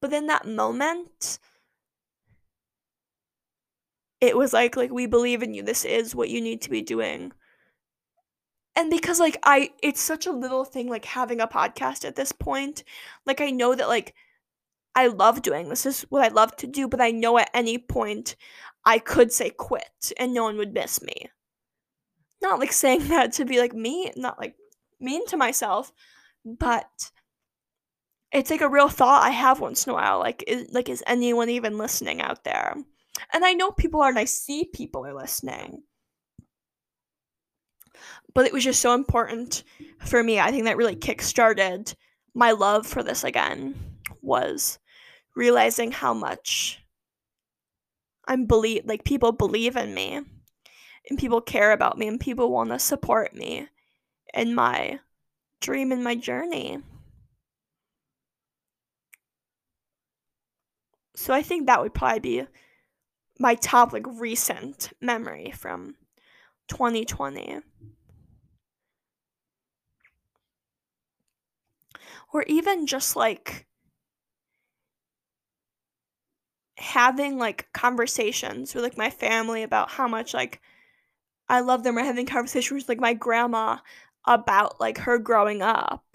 but 0.00 0.12
in 0.12 0.26
that 0.26 0.46
moment, 0.46 1.38
it 4.20 4.36
was 4.36 4.52
like 4.52 4.76
like 4.76 4.90
we 4.90 5.06
believe 5.06 5.42
in 5.42 5.54
you. 5.54 5.62
This 5.62 5.84
is 5.84 6.14
what 6.14 6.30
you 6.30 6.40
need 6.40 6.62
to 6.62 6.70
be 6.70 6.82
doing. 6.82 7.32
And 8.76 8.90
because 8.90 9.18
like 9.18 9.38
I 9.42 9.70
it's 9.82 10.00
such 10.00 10.26
a 10.26 10.32
little 10.32 10.64
thing 10.64 10.88
like 10.88 11.04
having 11.04 11.40
a 11.40 11.48
podcast 11.48 12.04
at 12.04 12.16
this 12.16 12.32
point. 12.32 12.84
Like 13.26 13.40
I 13.40 13.50
know 13.50 13.74
that 13.74 13.88
like 13.88 14.14
I 14.94 15.08
love 15.08 15.42
doing 15.42 15.68
this. 15.68 15.86
is 15.86 16.02
what 16.08 16.24
I 16.24 16.28
love 16.28 16.56
to 16.56 16.66
do, 16.66 16.88
but 16.88 17.00
I 17.00 17.10
know 17.10 17.38
at 17.38 17.50
any 17.54 17.78
point 17.78 18.36
I 18.84 18.98
could 18.98 19.32
say 19.32 19.50
quit 19.50 20.12
and 20.18 20.34
no 20.34 20.44
one 20.44 20.56
would 20.56 20.74
miss 20.74 21.02
me. 21.02 21.28
Not 22.42 22.58
like 22.58 22.72
saying 22.72 23.08
that 23.08 23.32
to 23.34 23.44
be 23.44 23.60
like 23.60 23.74
me, 23.74 24.12
not 24.16 24.38
like 24.38 24.54
mean 25.00 25.26
to 25.26 25.36
myself, 25.36 25.92
but 26.44 27.10
it's 28.32 28.50
like 28.50 28.60
a 28.60 28.68
real 28.68 28.88
thought 28.88 29.22
I 29.22 29.30
have 29.30 29.60
once 29.60 29.86
in 29.86 29.90
a 29.90 29.94
while. 29.94 30.18
Like, 30.18 30.44
is 30.46 30.68
like 30.70 30.88
is 30.88 31.02
anyone 31.06 31.48
even 31.48 31.78
listening 31.78 32.20
out 32.20 32.44
there? 32.44 32.74
And 33.32 33.44
I 33.44 33.52
know 33.52 33.70
people 33.70 34.00
are, 34.00 34.08
and 34.08 34.18
I 34.18 34.24
see 34.24 34.64
people 34.72 35.06
are 35.06 35.14
listening. 35.14 35.82
But 38.34 38.46
it 38.46 38.52
was 38.52 38.64
just 38.64 38.80
so 38.80 38.94
important 38.94 39.64
for 40.04 40.22
me. 40.22 40.38
I 40.38 40.50
think 40.50 40.64
that 40.64 40.76
really 40.76 40.94
kick-started 40.94 41.94
my 42.34 42.52
love 42.52 42.86
for 42.86 43.02
this 43.02 43.24
again 43.24 43.74
was 44.22 44.78
realizing 45.34 45.90
how 45.90 46.14
much 46.14 46.80
I'm 48.26 48.46
believe 48.46 48.84
like 48.84 49.04
people 49.04 49.32
believe 49.32 49.76
in 49.76 49.94
me 49.94 50.20
and 51.08 51.18
people 51.18 51.40
care 51.40 51.72
about 51.72 51.96
me 51.96 52.06
and 52.06 52.20
people 52.20 52.52
want 52.52 52.70
to 52.70 52.78
support 52.78 53.34
me 53.34 53.66
in 54.34 54.54
my 54.54 55.00
dream 55.60 55.90
and 55.90 56.04
my 56.04 56.14
journey. 56.14 56.78
So 61.18 61.34
I 61.34 61.42
think 61.42 61.66
that 61.66 61.82
would 61.82 61.94
probably 61.94 62.20
be 62.20 62.46
my 63.38 63.56
top 63.56 63.92
like 63.92 64.06
recent 64.06 64.92
memory 65.00 65.50
from 65.52 65.96
2020. 66.68 67.60
Or 72.32 72.42
even 72.44 72.86
just 72.86 73.16
like 73.16 73.66
having 76.78 77.38
like 77.38 77.70
conversations 77.72 78.74
with 78.74 78.84
like 78.84 78.96
my 78.96 79.10
family 79.10 79.62
about 79.62 79.90
how 79.90 80.06
much 80.08 80.32
like 80.34 80.60
I 81.48 81.60
love 81.60 81.84
them 81.84 81.98
or 81.98 82.02
having 82.04 82.26
conversations 82.26 82.82
with 82.84 82.88
like 82.90 83.00
my 83.00 83.14
grandma 83.14 83.78
about 84.26 84.80
like 84.80 84.98
her 84.98 85.18
growing 85.18 85.62
up. 85.62 86.06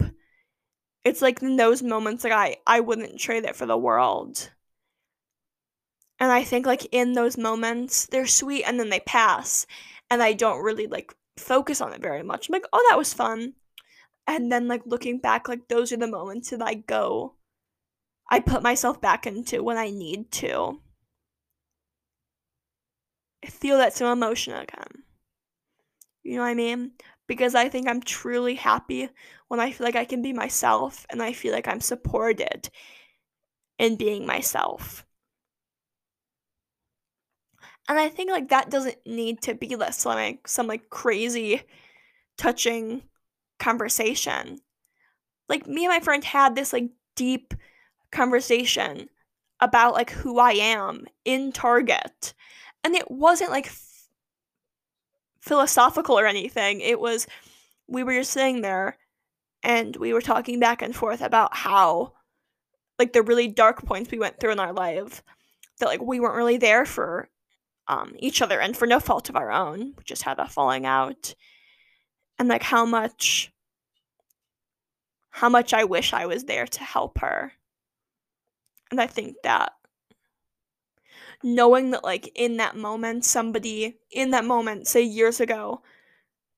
It's 1.04 1.22
like 1.22 1.40
in 1.40 1.56
those 1.56 1.82
moments 1.82 2.24
like 2.24 2.32
I 2.34 2.56
I 2.66 2.80
wouldn't 2.80 3.18
trade 3.18 3.44
it 3.44 3.56
for 3.56 3.64
the 3.64 3.78
world. 3.78 4.50
And 6.24 6.32
I 6.32 6.42
think 6.42 6.64
like 6.64 6.88
in 6.90 7.12
those 7.12 7.36
moments, 7.36 8.06
they're 8.06 8.26
sweet 8.26 8.64
and 8.64 8.80
then 8.80 8.88
they 8.88 9.00
pass. 9.00 9.66
And 10.10 10.22
I 10.22 10.32
don't 10.32 10.64
really 10.64 10.86
like 10.86 11.14
focus 11.36 11.82
on 11.82 11.92
it 11.92 12.00
very 12.00 12.22
much. 12.22 12.48
I'm 12.48 12.54
like, 12.54 12.64
oh, 12.72 12.86
that 12.88 12.96
was 12.96 13.12
fun. 13.12 13.52
And 14.26 14.50
then 14.50 14.66
like 14.66 14.80
looking 14.86 15.18
back, 15.18 15.48
like 15.48 15.68
those 15.68 15.92
are 15.92 15.98
the 15.98 16.06
moments 16.06 16.48
that 16.48 16.62
I 16.62 16.76
go, 16.76 17.34
I 18.30 18.40
put 18.40 18.62
myself 18.62 19.02
back 19.02 19.26
into 19.26 19.62
when 19.62 19.76
I 19.76 19.90
need 19.90 20.32
to. 20.32 20.80
I 23.44 23.48
feel 23.48 23.76
that 23.76 23.92
some 23.92 24.10
emotion 24.10 24.54
again. 24.54 25.02
You 26.22 26.36
know 26.36 26.40
what 26.40 26.48
I 26.48 26.54
mean? 26.54 26.92
Because 27.26 27.54
I 27.54 27.68
think 27.68 27.86
I'm 27.86 28.00
truly 28.00 28.54
happy 28.54 29.10
when 29.48 29.60
I 29.60 29.72
feel 29.72 29.84
like 29.84 29.94
I 29.94 30.06
can 30.06 30.22
be 30.22 30.32
myself 30.32 31.04
and 31.10 31.22
I 31.22 31.34
feel 31.34 31.52
like 31.52 31.68
I'm 31.68 31.82
supported 31.82 32.70
in 33.78 33.96
being 33.96 34.24
myself. 34.24 35.04
And 37.88 37.98
I 37.98 38.08
think 38.08 38.30
like 38.30 38.48
that 38.48 38.70
doesn't 38.70 38.96
need 39.06 39.42
to 39.42 39.54
be 39.54 39.74
this 39.74 40.06
like 40.06 40.48
some 40.48 40.66
like 40.66 40.88
crazy 40.90 41.62
touching 42.38 43.02
conversation. 43.58 44.60
Like 45.48 45.66
me 45.66 45.84
and 45.84 45.92
my 45.92 46.00
friend 46.00 46.24
had 46.24 46.54
this 46.54 46.72
like 46.72 46.90
deep 47.14 47.54
conversation 48.10 49.08
about 49.60 49.94
like 49.94 50.10
who 50.10 50.38
I 50.38 50.52
am 50.52 51.04
in 51.24 51.52
Target. 51.52 52.34
And 52.82 52.94
it 52.94 53.10
wasn't 53.10 53.50
like 53.50 53.66
f- 53.66 54.08
philosophical 55.40 56.18
or 56.18 56.26
anything. 56.26 56.80
It 56.80 57.00
was 57.00 57.26
we 57.86 58.02
were 58.02 58.14
just 58.14 58.30
sitting 58.32 58.62
there 58.62 58.96
and 59.62 59.96
we 59.96 60.12
were 60.12 60.22
talking 60.22 60.58
back 60.58 60.80
and 60.80 60.94
forth 60.96 61.20
about 61.20 61.54
how 61.54 62.12
like 62.98 63.12
the 63.12 63.22
really 63.22 63.48
dark 63.48 63.84
points 63.84 64.10
we 64.10 64.18
went 64.18 64.40
through 64.40 64.52
in 64.52 64.60
our 64.60 64.72
life 64.72 65.22
that 65.78 65.86
like 65.86 66.00
we 66.00 66.20
weren't 66.20 66.36
really 66.36 66.56
there 66.56 66.86
for 66.86 67.28
um, 67.88 68.14
each 68.18 68.40
other 68.42 68.60
and 68.60 68.76
for 68.76 68.86
no 68.86 69.00
fault 69.00 69.28
of 69.28 69.36
our 69.36 69.52
own. 69.52 69.94
We 69.96 70.04
just 70.04 70.22
had 70.22 70.38
a 70.38 70.48
falling 70.48 70.86
out. 70.86 71.34
And 72.38 72.48
like 72.48 72.62
how 72.62 72.84
much 72.84 73.52
how 75.30 75.48
much 75.48 75.74
I 75.74 75.84
wish 75.84 76.12
I 76.12 76.26
was 76.26 76.44
there 76.44 76.66
to 76.66 76.84
help 76.84 77.18
her. 77.18 77.52
And 78.90 79.00
I 79.00 79.06
think 79.06 79.36
that 79.42 79.72
knowing 81.42 81.90
that 81.90 82.04
like 82.04 82.30
in 82.34 82.56
that 82.58 82.76
moment 82.76 83.24
somebody 83.24 83.98
in 84.10 84.30
that 84.30 84.44
moment 84.44 84.86
say 84.86 85.02
years 85.02 85.40
ago 85.40 85.82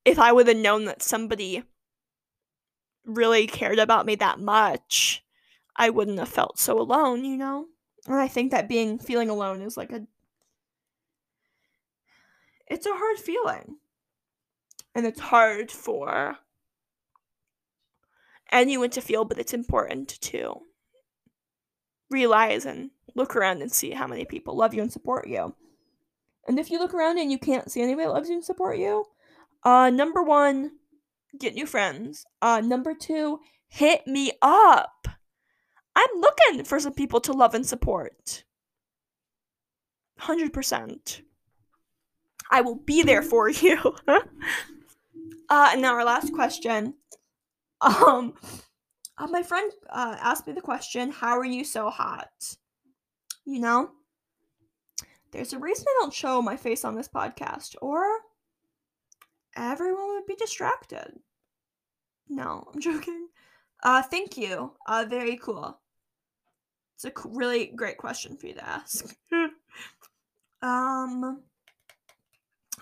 if 0.06 0.20
I 0.20 0.32
would 0.32 0.46
have 0.46 0.56
known 0.56 0.84
that 0.84 1.02
somebody 1.02 1.64
really 3.04 3.46
cared 3.46 3.78
about 3.78 4.06
me 4.06 4.14
that 4.16 4.38
much, 4.38 5.24
I 5.74 5.90
wouldn't 5.90 6.18
have 6.18 6.28
felt 6.28 6.58
so 6.58 6.80
alone, 6.80 7.24
you 7.24 7.36
know? 7.36 7.66
And 8.06 8.14
I 8.14 8.28
think 8.28 8.52
that 8.52 8.68
being 8.68 8.98
feeling 8.98 9.30
alone 9.30 9.62
is 9.62 9.76
like 9.76 9.92
a 9.92 10.06
it's 12.66 12.86
a 12.86 12.94
hard 12.94 13.18
feeling. 13.18 13.76
And 14.94 15.06
it's 15.06 15.20
hard 15.20 15.70
for 15.70 16.38
anyone 18.50 18.90
to 18.90 19.00
feel, 19.00 19.24
but 19.24 19.38
it's 19.38 19.52
important 19.52 20.20
to 20.22 20.62
realize 22.10 22.64
and 22.64 22.90
look 23.14 23.36
around 23.36 23.62
and 23.62 23.72
see 23.72 23.90
how 23.90 24.06
many 24.06 24.24
people 24.24 24.56
love 24.56 24.74
you 24.74 24.82
and 24.82 24.92
support 24.92 25.28
you. 25.28 25.54
And 26.48 26.58
if 26.58 26.70
you 26.70 26.78
look 26.78 26.94
around 26.94 27.18
and 27.18 27.30
you 27.30 27.38
can't 27.38 27.70
see 27.70 27.82
anybody 27.82 28.06
that 28.06 28.12
loves 28.12 28.28
you 28.28 28.36
and 28.36 28.44
support 28.44 28.78
you, 28.78 29.04
uh 29.64 29.90
number 29.90 30.22
one, 30.22 30.72
get 31.38 31.54
new 31.54 31.66
friends. 31.66 32.24
Uh 32.40 32.60
number 32.64 32.94
two, 32.94 33.40
hit 33.68 34.06
me 34.06 34.32
up. 34.42 35.08
I'm 35.94 36.20
looking 36.20 36.64
for 36.64 36.78
some 36.78 36.92
people 36.92 37.20
to 37.22 37.32
love 37.32 37.54
and 37.54 37.66
support. 37.66 38.44
100%. 40.20 41.22
I 42.50 42.60
will 42.60 42.76
be 42.76 43.02
there 43.02 43.22
for 43.22 43.48
you. 43.50 43.96
uh, 44.06 44.20
and 45.72 45.82
now 45.82 45.94
our 45.94 46.04
last 46.04 46.32
question. 46.32 46.94
Um, 47.80 48.34
uh, 49.18 49.26
my 49.28 49.42
friend 49.42 49.72
uh, 49.90 50.16
asked 50.20 50.46
me 50.46 50.52
the 50.52 50.60
question, 50.60 51.10
"How 51.10 51.38
are 51.38 51.44
you 51.44 51.64
so 51.64 51.90
hot?" 51.90 52.56
You 53.44 53.60
know, 53.60 53.90
there's 55.32 55.52
a 55.52 55.58
reason 55.58 55.86
I 55.88 55.96
don't 56.00 56.14
show 56.14 56.42
my 56.42 56.56
face 56.56 56.84
on 56.84 56.94
this 56.94 57.08
podcast, 57.08 57.76
or 57.80 58.02
everyone 59.56 60.14
would 60.14 60.26
be 60.26 60.36
distracted. 60.36 61.18
No, 62.28 62.68
I'm 62.72 62.80
joking. 62.88 63.28
Uh, 63.82 64.02
thank 64.02 64.36
you. 64.36 64.72
Uh, 64.86 65.04
very 65.08 65.36
cool. 65.36 65.78
It's 66.94 67.04
a 67.04 67.12
really 67.26 67.66
great 67.66 67.98
question 67.98 68.36
for 68.36 68.46
you 68.46 68.54
to 68.54 68.66
ask. 68.66 69.14
um, 70.62 71.42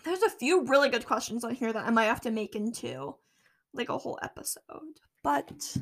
there's 0.05 0.23
a 0.23 0.31
few 0.31 0.65
really 0.67 0.89
good 0.89 1.07
questions 1.07 1.45
on 1.45 1.55
here 1.55 1.73
that 1.73 1.87
I 1.87 1.91
might 1.91 2.05
have 2.05 2.21
to 2.23 2.31
make 2.31 2.55
into 2.55 3.17
like 3.73 3.89
a 3.89 3.99
whole 3.99 4.19
episode. 4.23 5.01
But 5.23 5.77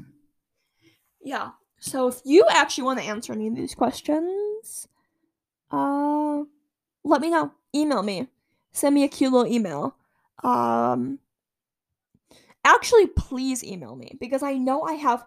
yeah. 1.23 1.51
So 1.81 2.09
if 2.09 2.21
you 2.25 2.47
actually 2.49 2.85
want 2.85 3.01
to 3.01 3.05
answer 3.05 3.33
any 3.33 3.49
of 3.49 3.57
these 3.57 3.75
questions, 3.75 4.89
uh 5.71 6.43
let 7.05 7.21
me 7.21 7.31
know. 7.31 7.53
Email 7.75 8.03
me. 8.03 8.29
Send 8.73 8.95
me 8.95 9.05
a 9.05 9.09
cute 9.09 9.33
little 9.33 9.53
email. 9.53 9.97
Um 10.43 11.19
actually 12.65 13.09
please 13.09 13.65
email 13.65 13.97
me 13.97 14.17
because 14.21 14.43
I 14.43 14.55
know 14.55 14.83
I 14.83 14.95
have 14.95 15.25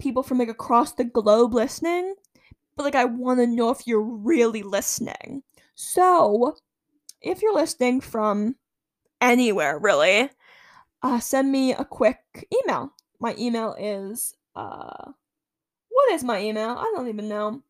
people 0.00 0.22
from 0.22 0.38
like 0.38 0.48
across 0.48 0.92
the 0.92 1.04
globe 1.04 1.54
listening, 1.54 2.14
but 2.76 2.82
like 2.82 2.96
I 2.96 3.04
want 3.04 3.38
to 3.40 3.46
know 3.46 3.70
if 3.70 3.86
you're 3.86 4.02
really 4.02 4.62
listening. 4.62 5.42
So, 5.74 6.56
if 7.24 7.42
you're 7.42 7.54
listening 7.54 8.00
from 8.00 8.56
anywhere, 9.20 9.78
really, 9.78 10.28
uh, 11.02 11.18
send 11.18 11.50
me 11.50 11.72
a 11.72 11.84
quick 11.84 12.18
email. 12.62 12.92
My 13.18 13.34
email 13.38 13.74
is, 13.78 14.34
uh, 14.54 15.12
what 15.88 16.12
is 16.12 16.22
my 16.22 16.40
email? 16.40 16.70
I 16.70 16.92
don't 16.94 17.08
even 17.08 17.28
know. 17.28 17.62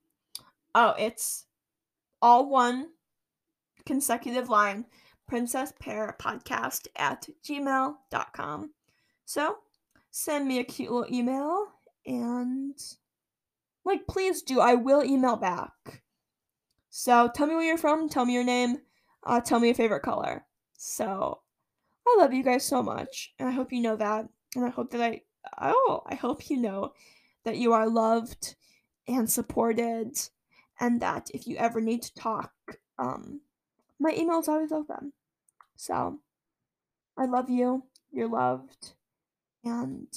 Oh, 0.75 0.95
it's 0.99 1.47
all 2.21 2.49
one 2.51 2.89
consecutive 3.87 4.49
line 4.49 4.87
princess 5.29 5.73
pear 5.79 6.17
podcast 6.19 6.89
at 6.97 7.29
gmail.com. 7.45 8.71
So 9.25 9.59
send 10.11 10.49
me 10.49 10.59
a 10.59 10.65
cute 10.65 10.91
little 10.91 11.15
email 11.15 11.69
and 12.07 12.75
like 13.85 14.07
please 14.09 14.43
do. 14.43 14.61
I 14.61 14.75
will 14.75 15.05
email 15.05 15.37
back. 15.37 16.03
So 16.91 17.31
tell 17.35 17.47
me 17.47 17.55
where 17.55 17.65
you're 17.65 17.79
from, 17.79 18.09
tell 18.09 18.25
me 18.25 18.35
your 18.35 18.45
name, 18.45 18.79
uh, 19.25 19.41
tell 19.41 19.61
me 19.61 19.69
your 19.69 19.75
favorite 19.75 20.03
color. 20.03 20.45
So 20.77 21.41
I 22.07 22.17
love 22.19 22.33
you 22.33 22.43
guys 22.43 22.65
so 22.65 22.83
much, 22.83 23.33
and 23.39 23.49
I 23.49 23.53
hope 23.53 23.73
you 23.73 23.81
know 23.81 23.97
that. 23.97 24.29
And 24.55 24.65
I 24.65 24.69
hope 24.69 24.91
that 24.91 25.01
I 25.01 25.23
oh, 25.61 26.03
I 26.07 26.15
hope 26.15 26.51
you 26.51 26.57
know 26.57 26.93
that 27.45 27.57
you 27.57 27.73
are 27.73 27.89
loved 27.89 28.55
and 29.09 29.31
supported, 29.31 30.19
and 30.81 31.01
that 31.01 31.31
if 31.35 31.47
you 31.47 31.57
ever 31.57 31.81
need 31.81 32.03
to 32.03 32.15
talk, 32.15 32.53
um, 32.99 33.41
my 33.99 34.13
email 34.17 34.41
is 34.41 34.49
always 34.49 34.73
open. 34.73 35.13
So 35.77 36.21
I 37.17 37.27
love 37.27 37.51
you. 37.51 37.85
You're 38.11 38.29
loved, 38.29 38.93
and 39.65 40.09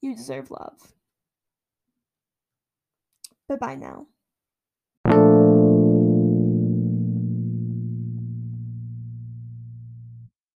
you 0.00 0.16
deserve 0.16 0.50
love. 0.50 0.94
Bye 3.48 3.56
bye 3.56 3.74
now. 3.76 4.06